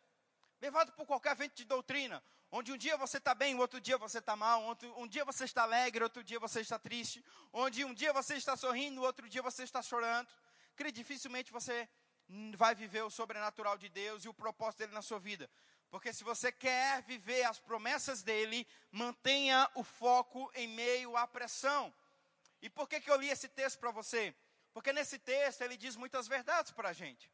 [0.61, 4.19] levado por qualquer vento de doutrina, onde um dia você está bem, outro dia você
[4.19, 7.95] está mal, outro, um dia você está alegre, outro dia você está triste, onde um
[7.95, 10.29] dia você está sorrindo, outro dia você está chorando,
[10.77, 11.89] querido, dificilmente você
[12.57, 15.51] vai viver o sobrenatural de Deus e o propósito dele na sua vida.
[15.91, 21.93] Porque se você quer viver as promessas dele, mantenha o foco em meio à pressão.
[22.63, 24.35] E por que, que eu li esse texto para você?
[24.73, 27.29] Porque nesse texto ele diz muitas verdades para a gente.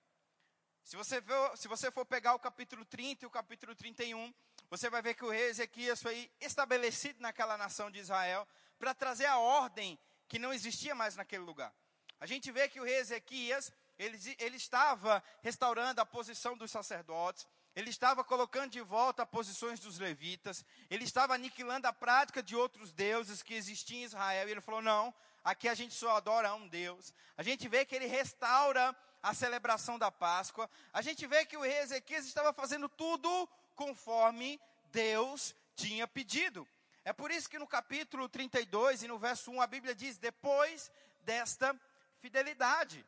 [0.87, 4.33] Se você, for, se você for pegar o capítulo 30 e o capítulo 31,
[4.71, 8.47] você vai ver que o rei Ezequias foi estabelecido naquela nação de Israel
[8.79, 11.75] para trazer a ordem que não existia mais naquele lugar.
[12.21, 17.49] A gente vê que o rei Ezequias, ele, ele estava restaurando a posição dos sacerdotes,
[17.77, 22.91] ele estava colocando de volta posições dos levitas, ele estava aniquilando a prática de outros
[22.91, 26.67] deuses que existiam em Israel, e ele falou: não, aqui a gente só adora um
[26.67, 27.13] Deus.
[27.37, 31.61] A gente vê que ele restaura a celebração da Páscoa, a gente vê que o
[31.61, 33.29] rei Ezequias estava fazendo tudo
[33.75, 34.59] conforme
[34.91, 36.67] Deus tinha pedido.
[37.05, 40.91] É por isso que no capítulo 32 e no verso 1 a Bíblia diz: depois
[41.21, 41.79] desta
[42.21, 43.05] fidelidade.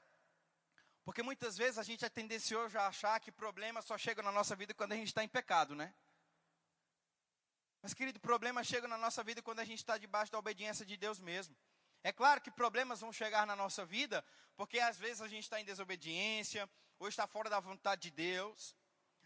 [1.09, 4.55] Porque muitas vezes a gente é tendencioso a achar que problemas só chegam na nossa
[4.55, 5.95] vida quando a gente está em pecado, né?
[7.81, 10.99] Mas, querido, problemas chegam na nossa vida quando a gente está debaixo da obediência de
[10.99, 11.57] Deus mesmo.
[12.05, 14.23] É claro que problemas vão chegar na nossa vida,
[14.55, 16.69] porque às vezes a gente está em desobediência,
[16.99, 18.77] ou está fora da vontade de Deus.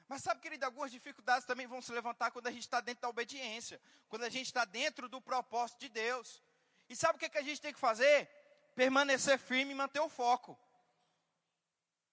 [0.07, 3.09] Mas sabe, querido, algumas dificuldades também vão se levantar quando a gente está dentro da
[3.09, 6.41] obediência, quando a gente está dentro do propósito de Deus.
[6.89, 8.29] E sabe o que, que a gente tem que fazer?
[8.77, 10.57] Permanecer firme e manter o foco.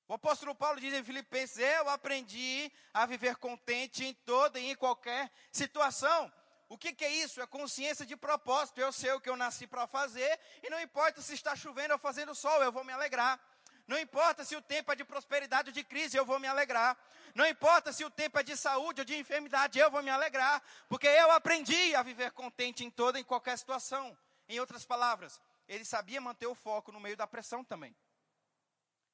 [0.10, 4.76] O apóstolo Paulo diz em Filipenses: Eu aprendi a viver contente em toda e em
[4.76, 6.34] qualquer situação.
[6.67, 7.39] O que, que, é isso?
[7.39, 8.82] É consciência de propósito.
[8.82, 12.00] Eu sei o que eu nasci para fazer, e não importa se está chovendo ou
[12.00, 13.39] fazendo sol, eu vou me alegrar.
[13.88, 16.98] Não importa se o tempo é de prosperidade ou de crise, eu vou me alegrar.
[17.36, 20.60] Não importa se o tempo é de saúde ou de enfermidade, eu vou me alegrar.
[20.88, 24.17] Porque eu aprendi a viver contente em toda e em qualquer situação.
[24.48, 27.95] Em outras palavras, ele sabia manter o foco no meio da pressão também.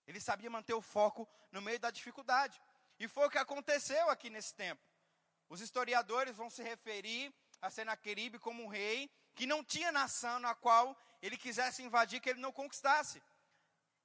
[0.08, 2.62] Ele sabia manter o foco no meio da dificuldade.
[3.00, 4.82] E foi o que aconteceu aqui nesse tempo.
[5.50, 10.56] Os historiadores vão se referir a Senaqueribe como um rei que não tinha nação na
[10.56, 13.22] qual ele quisesse invadir, que ele não conquistasse.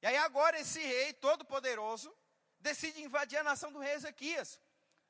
[0.02, 2.14] E aí agora esse rei todo-poderoso
[2.58, 4.60] decide invadir a nação do rei Ezequias.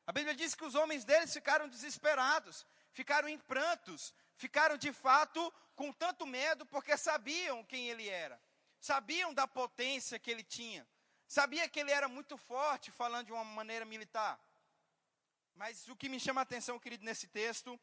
[0.07, 5.53] A Bíblia diz que os homens deles ficaram desesperados, ficaram em prantos, ficaram de fato
[5.77, 8.41] com tanto medo porque sabiam quem ele era
[8.81, 10.87] sabiam da potência que ele tinha,
[11.27, 14.41] sabia que ele era muito forte, falando de uma maneira militar.
[15.55, 17.79] Mas o que me chama a atenção, querido, nesse texto,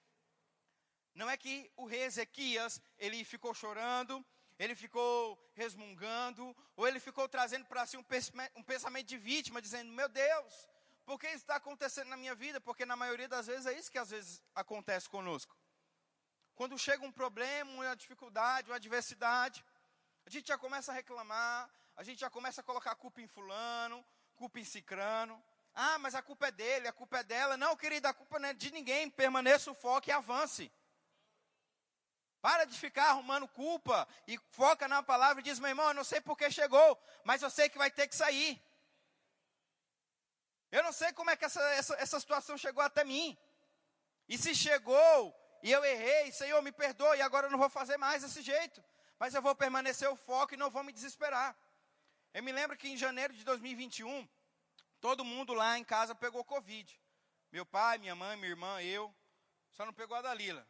[1.14, 4.26] não é que o rei Ezequias, ele ficou chorando,
[4.58, 10.10] ele ficou resmungando, ou ele ficou trazendo para si um pensamento de vítima, dizendo: Meu
[10.10, 10.68] Deus,
[11.06, 12.60] por que isso está acontecendo na minha vida?
[12.60, 15.56] Porque na maioria das vezes é isso que às vezes acontece conosco.
[16.56, 19.64] Quando chega um problema, uma dificuldade, uma adversidade,
[20.28, 23.28] a gente já começa a reclamar, a gente já começa a colocar a culpa em
[23.28, 25.42] fulano, culpa em cicrano.
[25.74, 27.56] Ah, mas a culpa é dele, a culpa é dela.
[27.56, 29.10] Não, querida, a culpa não é de ninguém.
[29.10, 30.70] Permaneça o foco e avance.
[32.42, 36.04] Para de ficar arrumando culpa e foca na palavra e diz, meu irmão, eu não
[36.04, 38.62] sei por que chegou, mas eu sei que vai ter que sair.
[40.70, 43.38] Eu não sei como é que essa, essa, essa situação chegou até mim.
[44.28, 48.24] E se chegou e eu errei, Senhor, me perdoe, agora eu não vou fazer mais
[48.24, 48.84] desse jeito
[49.20, 51.56] mas eu vou permanecer o foco e não vou me desesperar.
[52.34, 54.28] Eu me lembro que em janeiro de 2021,
[55.00, 57.00] todo mundo lá em casa pegou Covid.
[57.52, 59.14] Meu pai, minha mãe, minha irmã, eu.
[59.72, 60.68] Só não pegou a Dalila.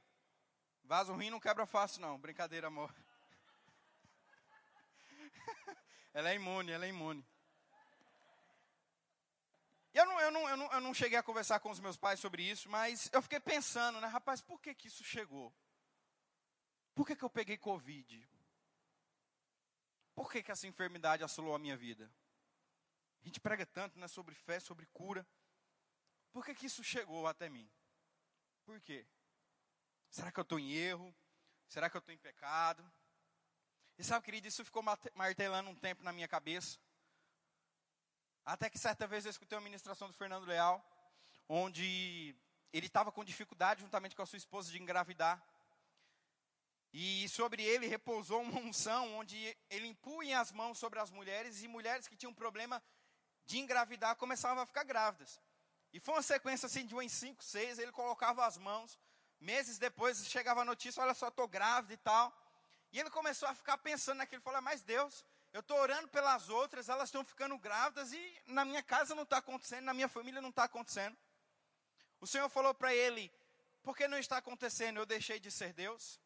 [0.84, 2.18] Vaso ruim não quebra fácil, não.
[2.18, 2.94] Brincadeira, amor.
[6.14, 7.26] ela é imune, ela é imune.
[9.94, 12.20] Eu não, eu, não, eu, não, eu não cheguei a conversar com os meus pais
[12.20, 15.52] sobre isso, mas eu fiquei pensando, né, rapaz, por que, que isso chegou?
[16.94, 18.28] Por que, que eu peguei Covid?
[20.18, 22.12] Por que, que essa enfermidade assolou a minha vida?
[23.22, 25.24] A gente prega tanto né, sobre fé, sobre cura.
[26.32, 27.70] Por que, que isso chegou até mim?
[28.66, 29.06] Por quê?
[30.10, 31.16] Será que eu estou em erro?
[31.68, 32.84] Será que eu estou em pecado?
[33.96, 34.82] E sabe, querido, isso ficou
[35.14, 36.80] martelando um tempo na minha cabeça.
[38.44, 40.84] Até que certa vez eu escutei uma ministração do Fernando Leal,
[41.48, 42.36] onde
[42.74, 45.40] ele estava com dificuldade, juntamente com a sua esposa, de engravidar.
[46.94, 51.68] E sobre ele repousou uma unção onde ele impunha as mãos sobre as mulheres e
[51.68, 52.82] mulheres que tinham problema
[53.46, 55.40] de engravidar começavam a ficar grávidas.
[55.94, 58.98] E foi uma sequência assim de um em cinco, seis, ele colocava as mãos.
[59.40, 62.34] Meses depois chegava a notícia, olha só, estou grávida e tal.
[62.92, 66.90] E ele começou a ficar pensando naquilo, falou, mas Deus, eu estou orando pelas outras,
[66.90, 70.50] elas estão ficando grávidas e na minha casa não está acontecendo, na minha família não
[70.50, 71.18] está acontecendo.
[72.20, 73.32] O Senhor falou para ele:
[73.82, 74.98] Por que não está acontecendo?
[74.98, 76.20] Eu deixei de ser Deus?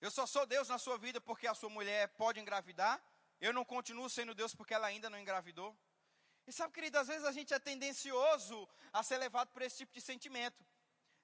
[0.00, 3.02] Eu só sou Deus na sua vida porque a sua mulher pode engravidar?
[3.40, 5.76] Eu não continuo sendo Deus porque ela ainda não engravidou?
[6.46, 9.92] E sabe, querido, às vezes a gente é tendencioso a ser levado por esse tipo
[9.92, 10.64] de sentimento.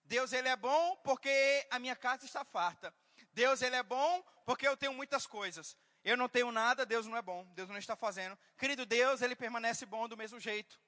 [0.04, 2.92] Deus, ele é bom porque a minha casa está farta.
[3.32, 5.76] Deus, ele é bom porque eu tenho muitas coisas.
[6.04, 8.36] Eu não tenho nada, Deus não é bom, Deus não está fazendo.
[8.58, 10.80] Querido, Deus, ele permanece bom do mesmo jeito.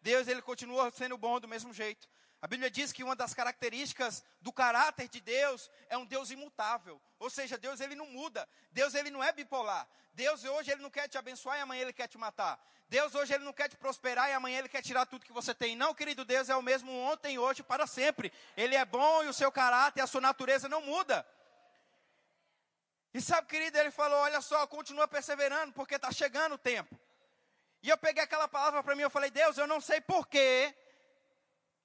[0.00, 2.08] Deus, ele continua sendo bom do mesmo jeito.
[2.44, 7.00] A Bíblia diz que uma das características do caráter de Deus é um Deus imutável.
[7.18, 8.46] Ou seja, Deus ele não muda.
[8.70, 9.88] Deus ele não é bipolar.
[10.12, 12.62] Deus hoje ele não quer te abençoar e amanhã ele quer te matar.
[12.86, 15.54] Deus hoje ele não quer te prosperar e amanhã ele quer tirar tudo que você
[15.54, 15.74] tem.
[15.74, 18.30] Não, querido Deus é o mesmo ontem, hoje, para sempre.
[18.58, 21.26] Ele é bom e o seu caráter, a sua natureza não muda.
[23.14, 26.94] E sabe, querido, ele falou: olha só, continua perseverando, porque está chegando o tempo.
[27.82, 30.76] E eu peguei aquela palavra para mim, eu falei: Deus, eu não sei porquê,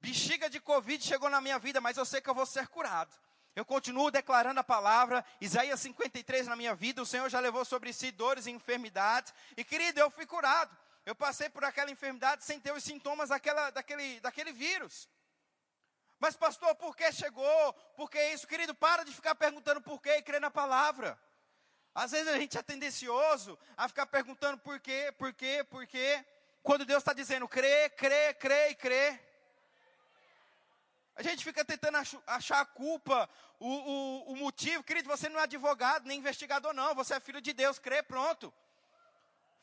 [0.01, 3.15] bexiga de Covid chegou na minha vida, mas eu sei que eu vou ser curado.
[3.55, 7.91] Eu continuo declarando a palavra, Isaías 53 na minha vida, o Senhor já levou sobre
[7.91, 10.75] si dores e enfermidades, e querido, eu fui curado.
[11.05, 15.09] Eu passei por aquela enfermidade sem ter os sintomas daquela, daquele, daquele vírus.
[16.19, 17.73] Mas, pastor, por que chegou?
[17.95, 18.47] Por que isso?
[18.47, 21.19] Querido, para de ficar perguntando por quê e crer na palavra.
[21.95, 26.23] Às vezes a gente é tendencioso a ficar perguntando por quê, por quê, por quê.
[26.61, 29.28] Quando Deus está dizendo crê, crê, crê e crê.
[31.19, 33.29] A gente fica tentando achar a culpa,
[33.59, 34.81] o, o, o motivo.
[34.81, 36.95] Querido, você não é advogado, nem investigador, não.
[36.95, 38.53] Você é filho de Deus, crê, pronto.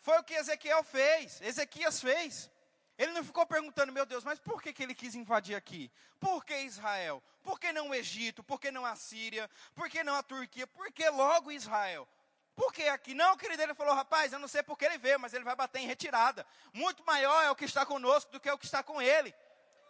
[0.03, 2.51] Foi o que Ezequiel fez, Ezequias fez.
[2.99, 5.91] Ele não ficou perguntando, meu Deus, mas por que, que ele quis invadir aqui?
[6.21, 7.23] Por que Israel?
[7.43, 8.45] Por que não o Egito?
[8.45, 9.49] Por que não a Síria?
[9.75, 10.67] Por que não a Turquia?
[10.67, 12.07] Por que logo Israel?
[12.55, 13.15] Por que aqui?
[13.15, 15.57] Não, querido, ele falou, rapaz, eu não sei por que ele veio, mas ele vai
[15.57, 16.47] bater em retirada.
[16.75, 19.35] Muito maior é o que está conosco do que o que está com ele.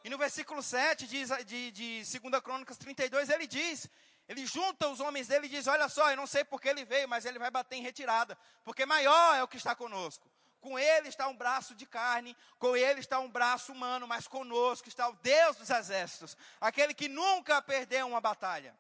[0.06, 3.90] E no versículo 7 de, de, de 2 Crônicas 32, ele diz,
[4.28, 6.84] ele junta os homens dele e diz, olha só, eu não sei por que ele
[6.84, 8.38] veio, mas ele vai bater em retirada.
[8.62, 10.30] Porque maior é o que está conosco.
[10.60, 14.88] Com ele está um braço de carne, com ele está um braço humano, mas conosco
[14.88, 18.78] está o Deus dos exércitos, aquele que nunca perdeu uma batalha.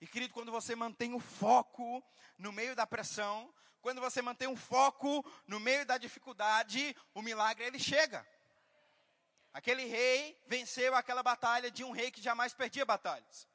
[0.00, 2.02] E querido, quando você mantém o foco
[2.36, 7.64] no meio da pressão, quando você mantém um foco no meio da dificuldade, o milagre
[7.64, 8.26] ele chega.
[9.52, 13.46] Aquele rei venceu aquela batalha de um rei que jamais perdia batalhas.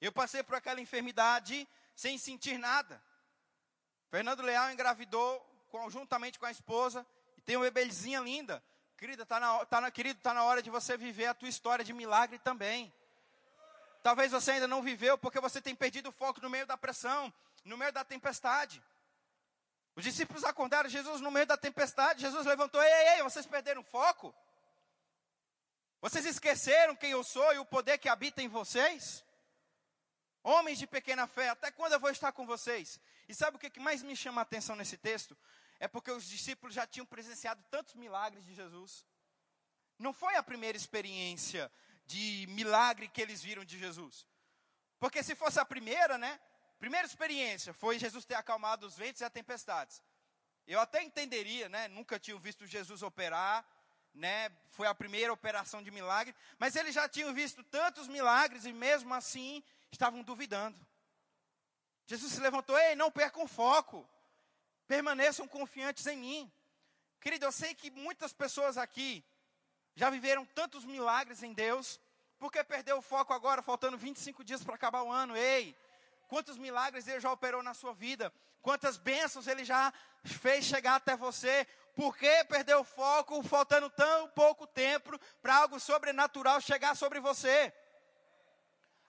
[0.00, 3.02] Eu passei por aquela enfermidade sem sentir nada.
[4.10, 7.06] Fernando Leal engravidou conjuntamente com a esposa,
[7.36, 8.62] e tem uma bebezinha linda.
[8.96, 11.84] Querida, está na, tá na, querido, tá na hora de você viver a tua história
[11.84, 12.92] de milagre também.
[14.02, 17.32] Talvez você ainda não viveu porque você tem perdido o foco no meio da pressão,
[17.64, 18.82] no meio da tempestade.
[19.94, 22.22] Os discípulos acordaram Jesus no meio da tempestade.
[22.22, 24.34] Jesus levantou: Ei, ei, ei, vocês perderam o foco?
[26.00, 29.24] Vocês esqueceram quem eu sou e o poder que habita em vocês?
[30.42, 32.98] Homens de pequena fé, até quando eu vou estar com vocês?
[33.28, 35.36] E sabe o que mais me chama a atenção nesse texto?
[35.78, 39.04] É porque os discípulos já tinham presenciado tantos milagres de Jesus.
[39.98, 41.70] Não foi a primeira experiência
[42.06, 44.26] de milagre que eles viram de Jesus.
[44.98, 46.40] Porque se fosse a primeira, né?
[46.78, 50.02] Primeira experiência foi Jesus ter acalmado os ventos e as tempestades.
[50.66, 51.88] Eu até entenderia, né?
[51.88, 53.66] Nunca tinha visto Jesus operar,
[54.14, 54.50] né?
[54.70, 59.12] Foi a primeira operação de milagre, mas eles já tinham visto tantos milagres e mesmo
[59.14, 60.78] assim estavam duvidando.
[62.06, 64.08] Jesus se levantou, ei, não percam foco.
[64.86, 66.52] Permaneçam confiantes em mim.
[67.20, 69.24] Querido, eu sei que muitas pessoas aqui
[69.94, 72.00] já viveram tantos milagres em Deus,
[72.38, 75.36] porque perdeu o foco agora, faltando 25 dias para acabar o ano.
[75.36, 75.76] Ei,
[76.30, 78.32] quantos milagres ele já operou na sua vida?
[78.62, 79.92] Quantas bênçãos ele já
[80.24, 81.66] fez chegar até você?
[81.96, 87.74] Por que perdeu o foco, faltando tão pouco tempo para algo sobrenatural chegar sobre você?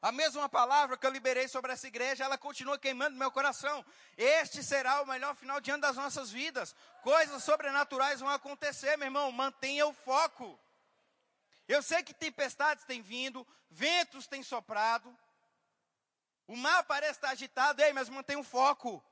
[0.02, 3.86] A mesma palavra que eu liberei sobre essa igreja, ela continua queimando meu coração.
[4.18, 6.76] Este será o melhor final de ano das nossas vidas.
[7.04, 9.32] Coisas sobrenaturais vão acontecer, meu irmão.
[9.32, 10.60] Mantenha o foco.
[11.68, 15.16] Eu sei que tempestades têm vindo, ventos têm soprado.
[16.48, 19.04] O mar parece estar agitado, ei, mas mantenha o foco.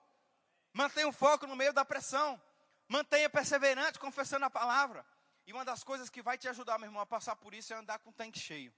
[0.74, 2.42] Mantenha o foco no meio da pressão.
[2.88, 5.06] Mantenha perseverante, confessando a palavra.
[5.46, 7.76] E uma das coisas que vai te ajudar, meu irmão, a passar por isso é
[7.76, 8.74] andar com o tanque cheio.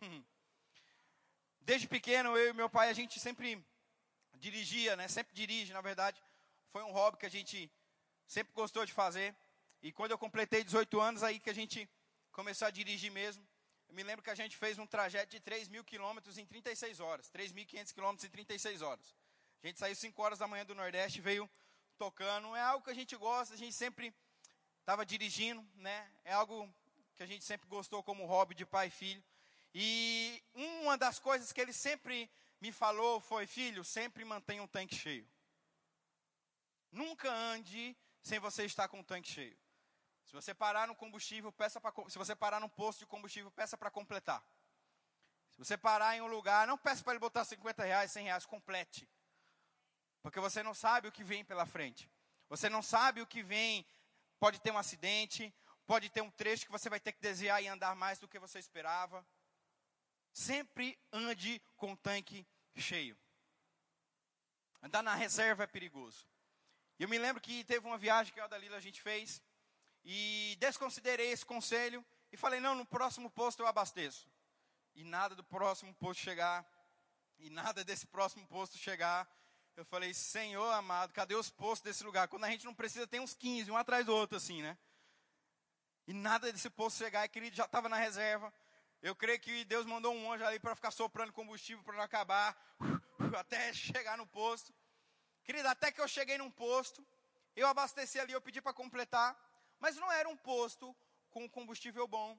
[1.60, 3.64] Desde pequeno, eu e meu pai, a gente sempre
[4.34, 5.06] dirigia, né?
[5.08, 6.22] Sempre dirige, na verdade.
[6.70, 7.70] Foi um hobby que a gente
[8.26, 9.34] sempre gostou de fazer.
[9.80, 11.88] E quando eu completei 18 anos, aí que a gente
[12.32, 13.46] começou a dirigir mesmo.
[13.92, 16.98] Eu me lembro que a gente fez um trajeto de 3 mil quilômetros em 36
[16.98, 17.30] horas.
[17.30, 19.14] 3.500 quilômetros em 36 horas.
[19.62, 21.48] A gente saiu 5 horas da manhã do Nordeste, veio
[21.98, 22.56] tocando.
[22.56, 24.14] É algo que a gente gosta, a gente sempre
[24.80, 26.10] estava dirigindo, né?
[26.24, 26.74] É algo
[27.14, 29.22] que a gente sempre gostou como hobby de pai e filho.
[29.74, 32.30] E uma das coisas que ele sempre
[32.62, 35.28] me falou foi: filho, sempre mantenha um tanque cheio.
[36.90, 39.61] Nunca ande sem você estar com o tanque cheio.
[40.32, 43.76] Se você parar no combustível, peça para se você parar no posto de combustível, peça
[43.76, 44.42] para completar.
[45.50, 48.46] Se você parar em um lugar, não peça para ele botar 50 reais, 100 reais,
[48.46, 49.06] complete.
[50.22, 52.10] Porque você não sabe o que vem pela frente.
[52.48, 53.86] Você não sabe o que vem.
[54.40, 55.54] Pode ter um acidente,
[55.86, 58.38] pode ter um trecho que você vai ter que desviar e andar mais do que
[58.38, 59.22] você esperava.
[60.32, 63.18] Sempre ande com o tanque cheio.
[64.82, 66.26] Andar na reserva é perigoso.
[66.98, 69.42] Eu me lembro que teve uma viagem que a Dalila a gente fez
[70.04, 74.30] e desconsiderei esse conselho e falei: não, no próximo posto eu abasteço.
[74.94, 76.66] E nada do próximo posto chegar,
[77.38, 79.28] e nada desse próximo posto chegar.
[79.76, 82.28] Eu falei: Senhor amado, cadê os postos desse lugar?
[82.28, 84.76] Quando a gente não precisa, tem uns 15, um atrás do outro, assim, né?
[86.06, 88.52] E nada desse posto chegar, e querido, já estava na reserva.
[89.00, 92.56] Eu creio que Deus mandou um anjo ali para ficar soprando combustível para não acabar,
[93.38, 94.72] até chegar no posto.
[95.42, 97.04] Querido, até que eu cheguei num posto,
[97.56, 99.36] eu abasteci ali, eu pedi para completar.
[99.82, 100.94] Mas não era um posto
[101.28, 102.38] com combustível bom.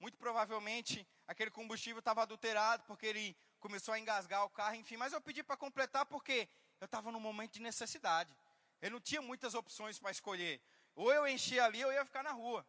[0.00, 4.96] Muito provavelmente aquele combustível estava adulterado, porque ele começou a engasgar o carro, enfim.
[4.96, 6.48] Mas eu pedi para completar porque
[6.80, 8.34] eu estava num momento de necessidade.
[8.80, 10.62] Eu não tinha muitas opções para escolher.
[10.94, 12.66] Ou eu enchia ali, ou eu ia ficar na rua,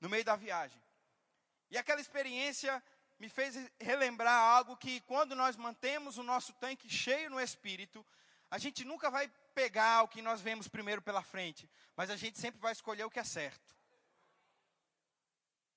[0.00, 0.82] no meio da viagem.
[1.70, 2.82] E aquela experiência
[3.20, 8.04] me fez relembrar algo que quando nós mantemos o nosso tanque cheio no espírito,
[8.54, 12.38] a gente nunca vai pegar o que nós vemos primeiro pela frente, mas a gente
[12.38, 13.74] sempre vai escolher o que é certo.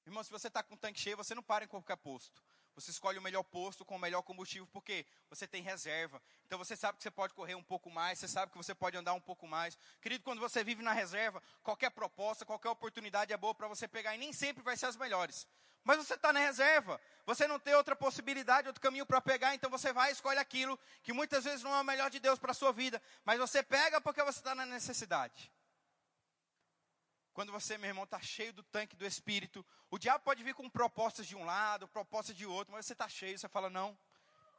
[0.06, 2.40] Irmão, se você está com o tanque cheio, você não para em qualquer posto.
[2.76, 6.22] Você escolhe o melhor posto com o melhor combustível, porque você tem reserva.
[6.46, 8.96] Então você sabe que você pode correr um pouco mais, você sabe que você pode
[8.96, 9.76] andar um pouco mais.
[10.00, 14.14] Querido, quando você vive na reserva, qualquer proposta, qualquer oportunidade é boa para você pegar
[14.14, 15.48] e nem sempre vai ser as melhores.
[15.88, 19.70] Mas você está na reserva, você não tem outra possibilidade, outro caminho para pegar, então
[19.70, 22.52] você vai e escolhe aquilo que muitas vezes não é o melhor de Deus para
[22.52, 25.50] a sua vida, mas você pega porque você está na necessidade.
[27.32, 30.70] Quando você, meu irmão, está cheio do tanque do Espírito, o diabo pode vir com
[30.70, 33.98] propostas de um lado, propostas de outro, mas você está cheio, você fala: não,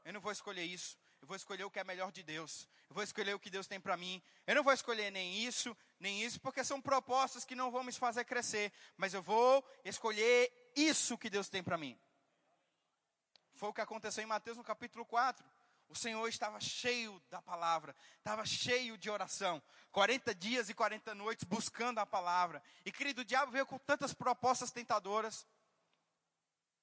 [0.06, 2.94] eu não vou escolher isso, eu vou escolher o que é melhor de Deus, eu
[2.94, 6.22] vou escolher o que Deus tem para mim, eu não vou escolher nem isso, nem
[6.22, 11.18] isso, porque são propostas que não vão me fazer crescer, mas eu vou escolher isso
[11.18, 11.98] que Deus tem para mim.
[13.54, 15.44] Foi o que aconteceu em Mateus no capítulo 4.
[15.88, 19.62] O Senhor estava cheio da palavra, estava cheio de oração.
[19.90, 22.62] 40 dias e 40 noites buscando a palavra.
[22.84, 25.46] E querido, o diabo veio com tantas propostas tentadoras.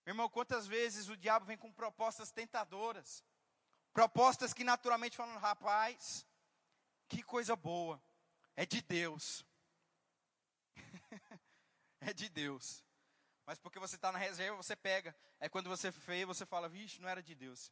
[0.05, 3.23] Irmão, quantas vezes o diabo vem com propostas tentadoras?
[3.93, 6.25] Propostas que naturalmente falam, rapaz,
[7.07, 8.01] que coisa boa.
[8.55, 9.45] É de Deus.
[12.01, 12.84] é de Deus.
[13.45, 15.15] Mas porque você está na reserva, você pega.
[15.39, 17.71] É quando você feio, você fala, vixe, não era de Deus.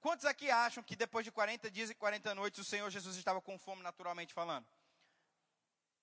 [0.00, 3.40] Quantos aqui acham que depois de 40 dias e 40 noites o Senhor Jesus estava
[3.40, 4.66] com fome naturalmente falando?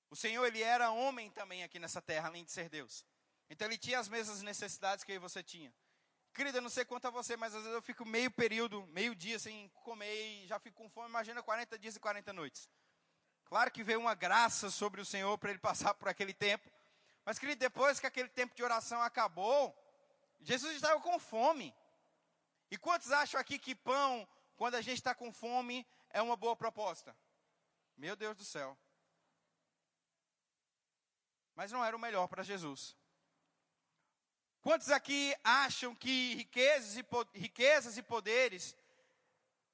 [0.09, 3.05] O Senhor, ele era homem também aqui nessa terra, além de ser Deus.
[3.49, 5.73] Então ele tinha as mesmas necessidades que você tinha.
[6.33, 9.37] Querida, não sei quanto a você, mas às vezes eu fico meio período, meio dia
[9.37, 11.09] sem comer e já fico com fome.
[11.09, 12.69] Imagina 40 dias e 40 noites.
[13.43, 16.71] Claro que veio uma graça sobre o Senhor para ele passar por aquele tempo.
[17.29, 19.77] Mas, querido, depois que aquele tempo de oração acabou,
[20.41, 21.75] Jesus estava com fome.
[22.71, 24.27] E quantos acham aqui que pão,
[24.57, 27.15] quando a gente está com fome, é uma boa proposta?
[27.95, 28.75] Meu Deus do céu.
[31.53, 32.95] Mas não era o melhor para Jesus.
[34.59, 37.05] Quantos aqui acham que riquezas e,
[37.35, 38.75] riquezas e poderes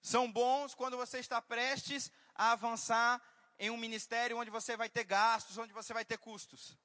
[0.01, 3.21] são bons quando você está prestes a avançar
[3.57, 6.77] em um ministério onde você vai ter gastos, onde você vai ter custos?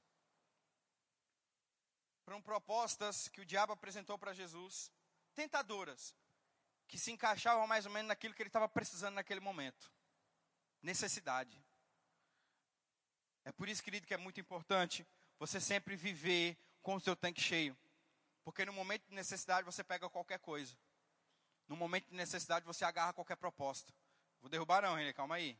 [2.30, 4.92] Foram propostas que o diabo apresentou para Jesus,
[5.34, 6.14] tentadoras,
[6.86, 9.90] que se encaixavam mais ou menos naquilo que ele estava precisando naquele momento.
[10.80, 11.60] Necessidade.
[13.44, 15.04] É por isso, querido, que é muito importante
[15.40, 17.76] você sempre viver com o seu tanque cheio.
[18.44, 20.78] Porque no momento de necessidade você pega qualquer coisa.
[21.66, 23.92] No momento de necessidade você agarra qualquer proposta.
[24.40, 25.58] Vou derrubar não, René, calma aí.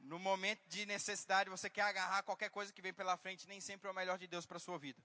[0.00, 3.88] No momento de necessidade você quer agarrar qualquer coisa que vem pela frente, nem sempre
[3.88, 5.02] é o melhor de Deus para sua vida.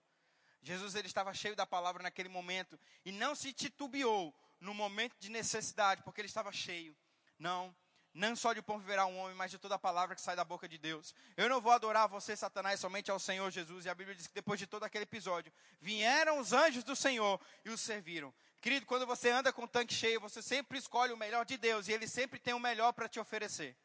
[0.61, 5.29] Jesus ele estava cheio da palavra naquele momento e não se titubeou no momento de
[5.29, 6.95] necessidade, porque ele estava cheio.
[7.37, 7.75] Não,
[8.13, 10.43] não só de pão viverá um homem, mas de toda a palavra que sai da
[10.43, 11.13] boca de Deus.
[11.35, 13.85] Eu não vou adorar você, Satanás, somente ao Senhor Jesus.
[13.85, 17.39] E a Bíblia diz que depois de todo aquele episódio, vieram os anjos do Senhor
[17.63, 18.33] e os serviram.
[18.59, 21.87] Querido, quando você anda com o tanque cheio, você sempre escolhe o melhor de Deus
[21.87, 23.77] e Ele sempre tem o melhor para te oferecer.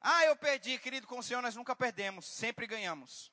[0.00, 3.32] Ah, eu perdi, querido, com o Senhor nós nunca perdemos, sempre ganhamos.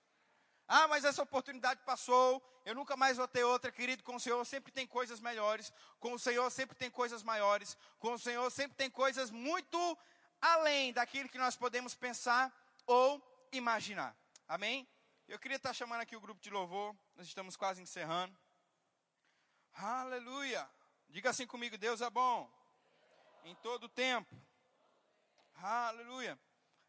[0.68, 4.04] Ah, mas essa oportunidade passou, eu nunca mais vou ter outra, querido.
[4.04, 8.14] Com o Senhor sempre tem coisas melhores, com o Senhor sempre tem coisas maiores, com
[8.14, 9.98] o Senhor sempre tem coisas muito
[10.42, 12.52] além daquilo que nós podemos pensar
[12.86, 14.16] ou imaginar.
[14.48, 14.88] Amém?
[15.28, 18.36] Eu queria estar chamando aqui o grupo de louvor, nós estamos quase encerrando.
[19.74, 20.68] Aleluia!
[21.10, 22.50] Diga assim comigo: Deus é bom
[23.44, 24.36] em todo tempo.
[25.56, 26.40] Aleluia!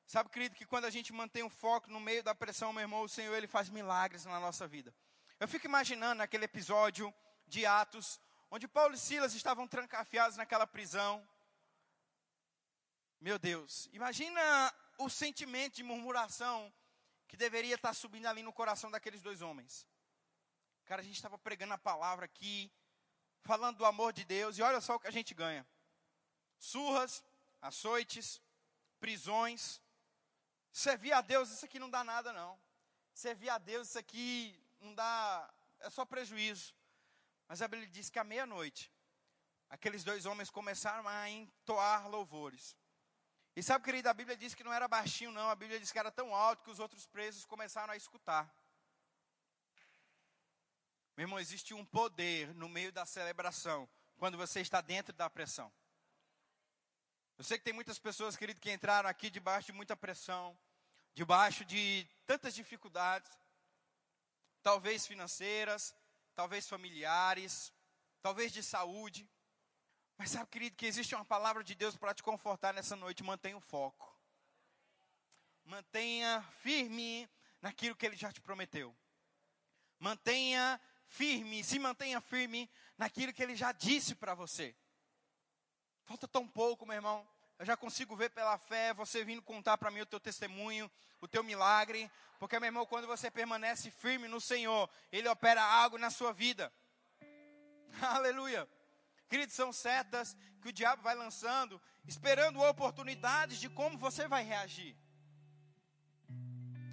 [0.07, 3.03] Sabe, querido, que quando a gente mantém o foco no meio da pressão, meu irmão,
[3.03, 4.95] o Senhor ele faz milagres na nossa vida.
[5.41, 7.13] Eu fico imaginando aquele episódio
[7.45, 11.29] de Atos, onde Paulo e Silas estavam trancafiados naquela prisão.
[13.21, 14.41] Meu Deus, imagina
[14.99, 16.73] o sentimento de murmuração
[17.27, 19.89] que deveria estar subindo ali no coração daqueles dois homens.
[20.85, 22.73] Cara, a gente estava pregando a palavra aqui,
[23.43, 25.67] falando do amor de Deus, e olha só o que a gente ganha:
[26.61, 27.25] surras,
[27.61, 28.41] açoites,
[29.01, 29.81] prisões,
[30.77, 32.61] Servir a Deus, isso aqui não dá nada, não.
[33.14, 35.51] Servir a Deus, isso aqui não dá,
[35.81, 36.74] é só prejuízo.
[37.49, 38.93] Mas a Bíblia diz que à meia-noite,
[39.70, 42.77] aqueles dois homens começaram a entoar louvores.
[43.57, 45.49] E sabe, querido, a Bíblia diz que não era baixinho, não.
[45.49, 48.55] A Bíblia diz que era tão alto que os outros presos começaram a escutar.
[51.16, 55.72] Meu irmão, existe um poder no meio da celebração, quando você está dentro da pressão.
[57.39, 60.55] Eu sei que tem muitas pessoas, querido, que entraram aqui debaixo de muita pressão,
[61.17, 63.33] debaixo de tantas dificuldades,
[64.62, 65.97] talvez financeiras,
[66.35, 67.73] talvez familiares,
[68.21, 69.27] talvez de saúde.
[70.19, 73.25] Mas sabe, querido, que existe uma palavra de Deus para te confortar nessa noite.
[73.25, 74.14] Mantenha o foco.
[75.64, 77.27] Mantenha firme
[77.62, 78.95] naquilo que Ele já te prometeu.
[79.99, 84.77] Mantenha firme, se mantenha firme naquilo que Ele já disse para você.
[86.05, 87.27] Falta tão pouco, meu irmão.
[87.67, 90.89] Já consigo ver pela fé você vindo contar para mim o teu testemunho,
[91.21, 92.09] o teu milagre.
[92.39, 96.73] Porque, meu irmão, quando você permanece firme no Senhor, Ele opera algo na sua vida.
[98.01, 98.69] Aleluia.
[99.29, 104.97] Queridos, são setas que o diabo vai lançando, esperando oportunidades de como você vai reagir.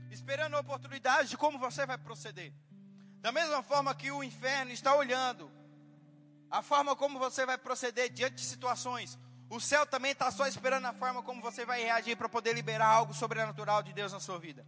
[0.09, 2.51] Esperando oportunidades de como você vai proceder.
[3.19, 5.51] Da mesma forma que o inferno está olhando
[6.49, 9.19] a forma como você vai proceder diante de situações,
[9.55, 12.87] o céu também está só esperando a forma como você vai reagir para poder liberar
[12.87, 14.65] algo sobrenatural de Deus na sua vida.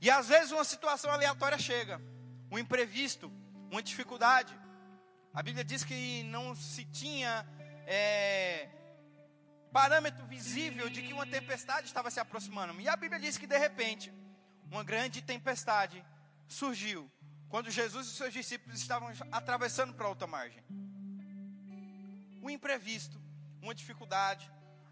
[0.00, 2.00] E às vezes uma situação aleatória chega,
[2.48, 3.32] um imprevisto,
[3.72, 4.56] uma dificuldade.
[5.34, 7.44] A Bíblia diz que não se tinha
[7.84, 8.68] é,
[9.72, 12.80] parâmetro visível de que uma tempestade estava se aproximando.
[12.80, 14.12] E a Bíblia diz que de repente,
[14.70, 16.04] uma grande tempestade
[16.46, 17.10] surgiu
[17.48, 20.62] quando Jesus e seus discípulos estavam atravessando para outra margem.
[22.40, 23.21] O imprevisto
[23.62, 24.50] uma dificuldade,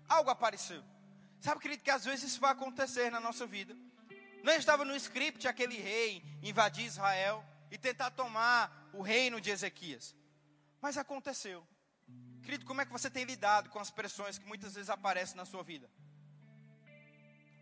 [0.09, 0.83] algo apareceu.
[1.41, 3.77] Sabe, querido, que às vezes isso vai acontecer na nossa vida.
[4.43, 10.15] Não estava no script aquele rei invadir Israel e tentar tomar o reino de Ezequias.
[10.81, 11.67] Mas aconteceu.
[12.43, 15.45] Querido, como é que você tem lidado com as pressões que muitas vezes aparecem na
[15.45, 15.91] sua vida?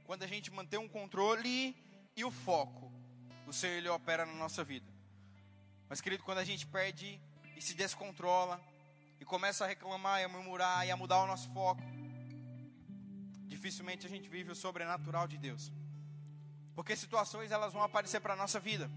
[0.04, 1.76] Quando a gente mantém um controle
[2.16, 2.92] e o foco,
[3.46, 4.90] o Senhor ele opera na nossa vida.
[5.88, 7.20] Mas, querido, quando a gente perde
[7.56, 8.62] e se descontrola,
[9.20, 11.82] e começa a reclamar e a murmurar e a mudar o nosso foco,
[13.46, 15.72] dificilmente a gente vive o sobrenatural de Deus.
[16.74, 18.90] Porque situações elas vão aparecer para a nossa vida.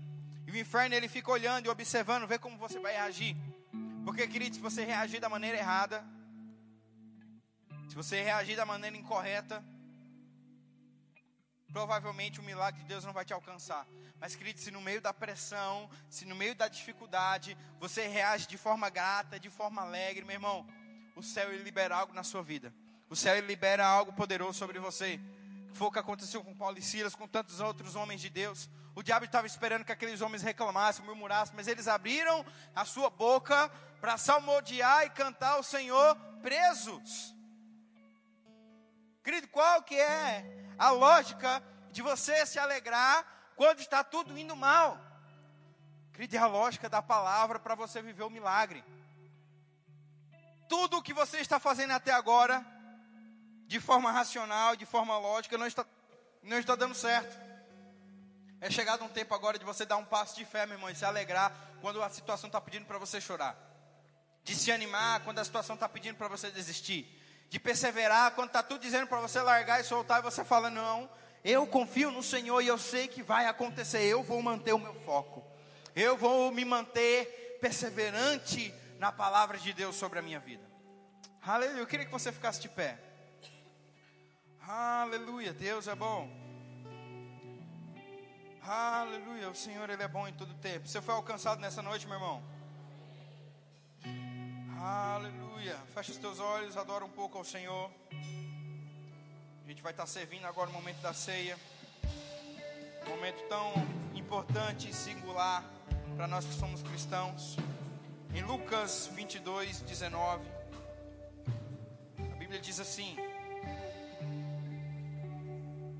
[0.45, 3.35] E o inferno ele fica olhando e observando, vê como você vai reagir.
[4.05, 6.03] Porque, querido, se você reagir da maneira errada,
[7.89, 9.63] se você reagir da maneira incorreta,
[11.71, 13.87] provavelmente o milagre de Deus não vai te alcançar.
[14.19, 18.57] Mas, querido, se no meio da pressão, se no meio da dificuldade, você reage de
[18.57, 20.67] forma grata, de forma alegre, meu irmão,
[21.15, 22.73] o céu libera algo na sua vida.
[23.09, 25.19] O céu libera algo poderoso sobre você.
[25.73, 28.69] Foi o que aconteceu com Paulo e Silas, com tantos outros homens de Deus.
[28.93, 32.45] O diabo estava esperando que aqueles homens reclamassem, murmurassem, mas eles abriram
[32.75, 33.69] a sua boca
[34.01, 37.33] para salmodiar e cantar ao Senhor presos.
[39.23, 41.61] Querido, qual que é a lógica
[41.91, 43.23] de você se alegrar
[43.55, 44.97] quando está tudo indo mal?
[46.17, 48.83] É a lógica da palavra para você viver o milagre.
[50.67, 52.65] Tudo o que você está fazendo até agora,
[53.67, 55.85] de forma racional, de forma lógica, não está,
[56.41, 57.39] não está dando certo.
[58.59, 60.95] É chegado um tempo agora de você dar um passo de fé, meu irmão, e
[60.95, 63.55] se alegrar quando a situação está pedindo para você chorar.
[64.43, 67.20] De se animar quando a situação está pedindo para você desistir
[67.51, 71.09] de perseverar quando está tudo dizendo para você largar e soltar e você fala: Não,
[71.43, 74.03] eu confio no Senhor e eu sei que vai acontecer.
[74.03, 75.43] Eu vou manter o meu foco,
[75.93, 80.63] eu vou me manter perseverante na palavra de Deus sobre a minha vida.
[81.45, 81.81] Aleluia.
[81.81, 82.97] Eu queria que você ficasse de pé.
[84.65, 85.51] Aleluia.
[85.51, 86.29] Deus é bom.
[88.63, 89.49] Aleluia.
[89.49, 90.87] O Senhor, Ele é bom em todo tempo.
[90.87, 92.41] Você foi alcançado nessa noite, meu irmão?
[94.79, 95.50] Aleluia.
[96.01, 97.91] Fecha os teus olhos, adora um pouco ao Senhor.
[99.63, 101.55] A gente vai estar servindo agora no momento da ceia.
[103.05, 103.71] Um momento tão
[104.15, 105.63] importante e singular
[106.15, 107.55] para nós que somos cristãos.
[108.33, 110.43] Em Lucas 22, 19,
[112.17, 113.15] a Bíblia diz assim: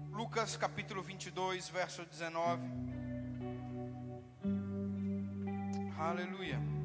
[0.10, 2.60] Lucas capítulo 22, verso 19.
[5.99, 6.80] Aleluia.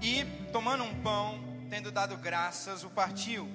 [0.00, 1.38] E tomando um pão,
[1.70, 3.48] tendo dado graças, o partiu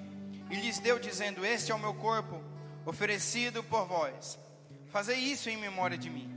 [0.49, 2.43] e lhes deu, dizendo: Este é o meu corpo,
[2.85, 4.37] oferecido por vós.
[4.91, 6.27] Fazei isso em memória de mim.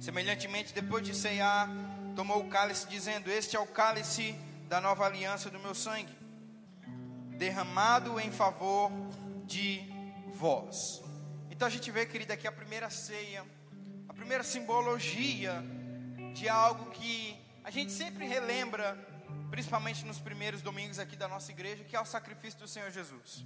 [0.00, 1.68] Semelhantemente, depois de ceiar,
[2.14, 4.34] tomou o cálice, dizendo: Este é o cálice
[4.68, 6.16] da nova aliança do meu sangue,
[7.36, 8.90] derramado em favor
[9.44, 9.82] de
[10.32, 11.02] vós.
[11.50, 13.44] Então a gente vê, querida, aqui a primeira ceia,
[14.08, 15.62] a primeira simbologia
[16.32, 18.98] de algo que a gente sempre relembra,
[19.50, 23.44] principalmente nos primeiros domingos aqui da nossa igreja, que é o sacrifício do Senhor Jesus.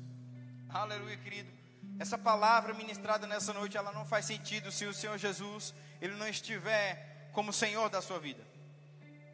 [0.69, 1.51] Aleluia, querido.
[1.99, 6.29] Essa palavra ministrada nessa noite, ela não faz sentido se o Senhor Jesus, ele não
[6.29, 8.43] estiver como Senhor da sua vida.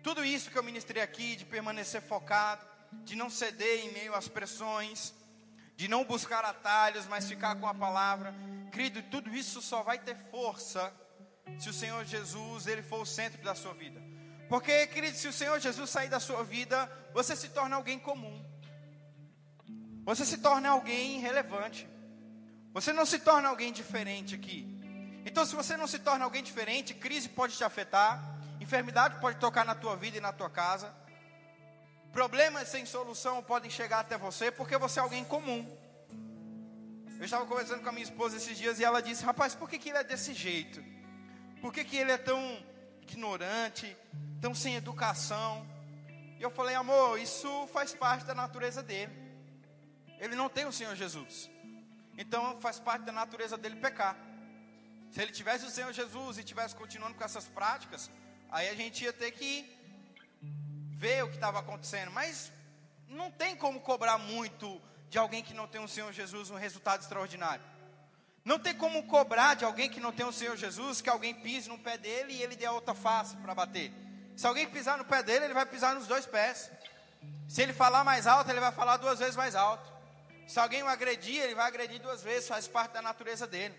[0.02, 2.64] Tudo isso que eu ministrei aqui, de permanecer focado,
[3.04, 5.14] de não ceder em meio às pressões,
[5.76, 8.34] de não buscar atalhos, mas ficar com a palavra.
[8.72, 10.92] Querido, tudo isso só vai ter força
[11.58, 14.01] se o Senhor Jesus, ele for o centro da sua vida.
[14.52, 16.78] Porque, querido, se o Senhor Jesus sair da sua vida,
[17.14, 18.36] você se torna alguém comum.
[20.04, 21.88] Você se torna alguém irrelevante.
[22.74, 24.58] Você não se torna alguém diferente aqui.
[25.24, 28.12] Então, se você não se torna alguém diferente, crise pode te afetar,
[28.60, 30.94] Enfermidade pode tocar na tua vida e na tua casa.
[32.12, 35.66] Problemas sem solução podem chegar até você porque você é alguém comum.
[37.18, 39.78] Eu estava conversando com a minha esposa esses dias e ela disse: Rapaz, por que,
[39.78, 40.84] que ele é desse jeito?
[41.62, 42.38] Por que, que ele é tão
[43.00, 43.96] ignorante,
[44.42, 45.66] tão sem educação?
[46.38, 49.12] E eu falei: Amor, isso faz parte da natureza dele.
[50.18, 51.50] Ele não tem o Senhor Jesus.
[52.18, 54.14] Então faz parte da natureza dele pecar.
[55.10, 58.10] Se ele tivesse o Senhor Jesus e tivesse continuando com essas práticas,
[58.52, 59.66] Aí a gente ia ter que
[60.98, 62.10] ver o que estava acontecendo.
[62.10, 62.52] Mas
[63.08, 67.00] não tem como cobrar muito de alguém que não tem o Senhor Jesus um resultado
[67.00, 67.64] extraordinário.
[68.44, 71.66] Não tem como cobrar de alguém que não tem o Senhor Jesus que alguém pise
[71.66, 73.90] no pé dele e ele dê a outra face para bater.
[74.36, 76.70] Se alguém pisar no pé dele, ele vai pisar nos dois pés.
[77.48, 79.92] Se ele falar mais alto, ele vai falar duas vezes mais alto.
[80.46, 83.74] Se alguém o agredir, ele vai agredir duas vezes, faz parte da natureza dele.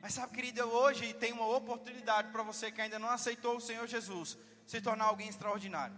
[0.00, 3.86] Mas sabe, querida, hoje tem uma oportunidade para você que ainda não aceitou o Senhor
[3.86, 5.96] Jesus se tornar alguém extraordinário.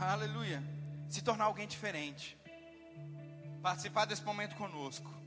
[0.00, 0.62] Aleluia.
[1.08, 2.36] Se tornar alguém diferente.
[3.62, 5.19] Participar desse momento conosco.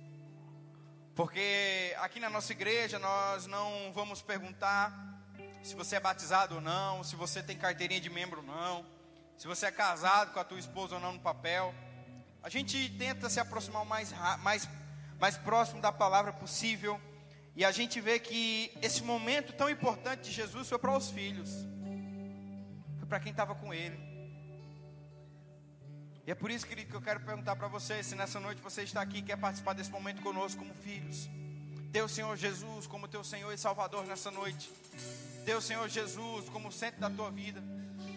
[1.16, 4.92] Porque aqui na nossa igreja nós não vamos perguntar
[5.62, 8.86] se você é batizado ou não, se você tem carteirinha de membro ou não,
[9.38, 11.74] se você é casado com a tua esposa ou não no papel.
[12.42, 14.68] A gente tenta se aproximar o mais, mais
[15.24, 17.00] mais próximo da palavra possível.
[17.56, 21.50] E a gente vê que esse momento tão importante de Jesus foi para os filhos,
[22.98, 24.13] foi para quem estava com ele.
[26.26, 28.84] E é por isso, querido, que eu quero perguntar para você: se nessa noite você
[28.84, 31.30] está aqui e quer participar desse momento conosco como filhos,
[32.04, 34.72] o Senhor Jesus como teu Senhor e Salvador nessa noite,
[35.56, 37.62] o Senhor Jesus como centro da tua vida.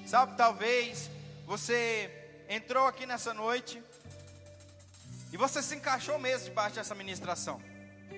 [0.06, 1.10] Sabe, talvez
[1.44, 2.10] você
[2.48, 3.82] entrou aqui nessa noite
[5.32, 7.60] e você se encaixou mesmo debaixo dessa ministração.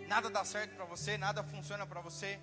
[0.07, 2.39] Nada dá certo para você, nada funciona para você.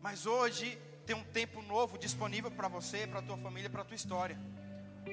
[0.00, 4.38] Mas hoje tem um tempo novo disponível para você, para tua família, para tua história.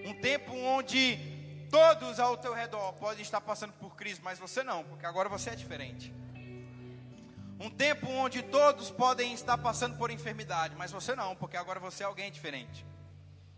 [0.05, 1.34] Um tempo onde
[1.75, 5.49] todos ao teu redor podem estar passando por crise, mas você não, porque agora você
[5.49, 6.13] é diferente.
[7.59, 12.03] Um tempo onde todos podem estar passando por enfermidade, mas você não, porque agora você
[12.03, 12.85] é alguém diferente.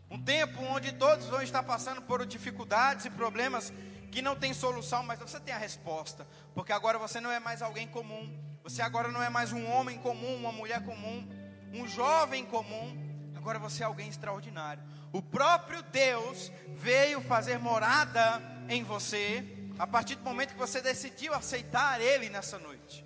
[0.09, 3.71] Um tempo onde todos vão estar passando por dificuldades e problemas
[4.11, 7.61] que não tem solução, mas você tem a resposta, porque agora você não é mais
[7.61, 11.29] alguém comum, você agora não é mais um homem comum, uma mulher comum,
[11.71, 12.97] um jovem comum,
[13.35, 14.81] agora você é alguém extraordinário.
[15.11, 19.43] O próprio Deus veio fazer morada em você
[19.79, 23.05] a partir do momento que você decidiu aceitar Ele nessa noite.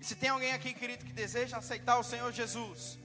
[0.00, 2.98] E se tem alguém aqui, querido, que deseja aceitar o Senhor Jesus,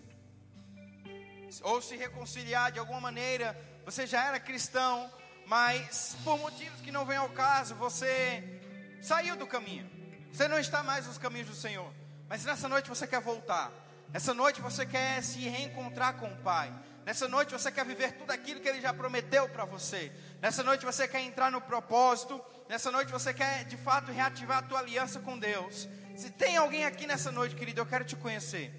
[1.61, 5.11] ou se reconciliar de alguma maneira, você já era cristão,
[5.45, 8.61] mas por motivos que não vêm ao caso, você
[9.01, 9.89] saiu do caminho.
[10.31, 11.93] Você não está mais nos caminhos do Senhor.
[12.27, 13.71] Mas nessa noite você quer voltar.
[14.11, 16.73] Nessa noite você quer se reencontrar com o Pai.
[17.05, 20.11] Nessa noite você quer viver tudo aquilo que Ele já prometeu para você.
[20.41, 22.41] Nessa noite você quer entrar no propósito.
[22.69, 25.87] Nessa noite você quer de fato reativar a tua aliança com Deus.
[26.15, 28.71] Se tem alguém aqui nessa noite, querido, eu quero te conhecer.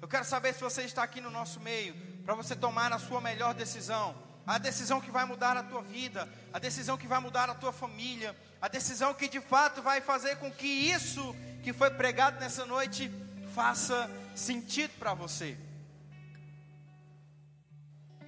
[0.00, 3.20] Eu quero saber se você está aqui no nosso meio para você tomar a sua
[3.20, 4.14] melhor decisão.
[4.46, 7.72] A decisão que vai mudar a tua vida, a decisão que vai mudar a tua
[7.72, 12.66] família, a decisão que de fato vai fazer com que isso que foi pregado nessa
[12.66, 13.10] noite
[13.54, 15.56] faça sentido para você.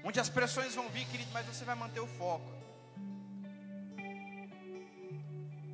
[0.06, 2.44] Onde as pressões vão vir, querido, mas você vai manter o foco.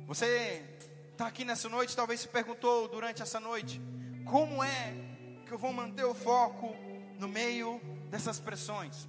[0.07, 0.65] Você
[1.11, 3.81] está aqui nessa noite, talvez se perguntou durante essa noite:
[4.25, 4.93] como é
[5.45, 6.73] que eu vou manter o foco
[7.19, 9.05] no meio dessas pressões?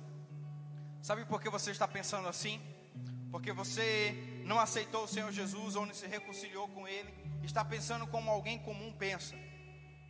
[1.01, 2.61] Sabe por que você está pensando assim?
[3.31, 7.15] Porque você não aceitou o Senhor Jesus ou não se reconciliou com Ele,
[7.45, 9.37] está pensando como alguém comum pensa.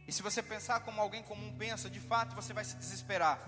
[0.08, 3.38] E se você pensar como alguém comum pensa, de fato você vai se desesperar.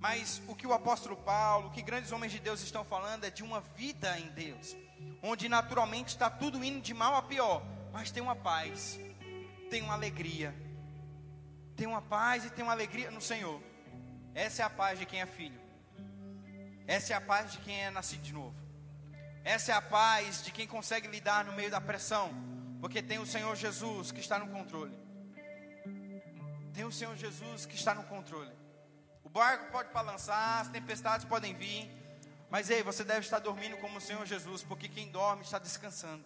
[0.00, 3.30] Mas o que o apóstolo Paulo, o que grandes homens de Deus estão falando é
[3.30, 4.74] de uma vida em Deus,
[5.22, 8.98] onde naturalmente está tudo indo de mal a pior, mas tem uma paz,
[9.68, 10.54] tem uma alegria,
[11.76, 13.60] tem uma paz e tem uma alegria no Senhor.
[14.34, 15.60] Essa é a paz de quem é filho,
[16.86, 18.56] essa é a paz de quem é nascido de novo,
[19.44, 22.30] essa é a paz de quem consegue lidar no meio da pressão,
[22.80, 24.96] porque tem o Senhor Jesus que está no controle,
[26.72, 28.59] tem o Senhor Jesus que está no controle.
[29.30, 31.88] O barco pode balançar, as tempestades podem vir,
[32.50, 36.24] mas ei, você deve estar dormindo como o Senhor Jesus, porque quem dorme está descansando.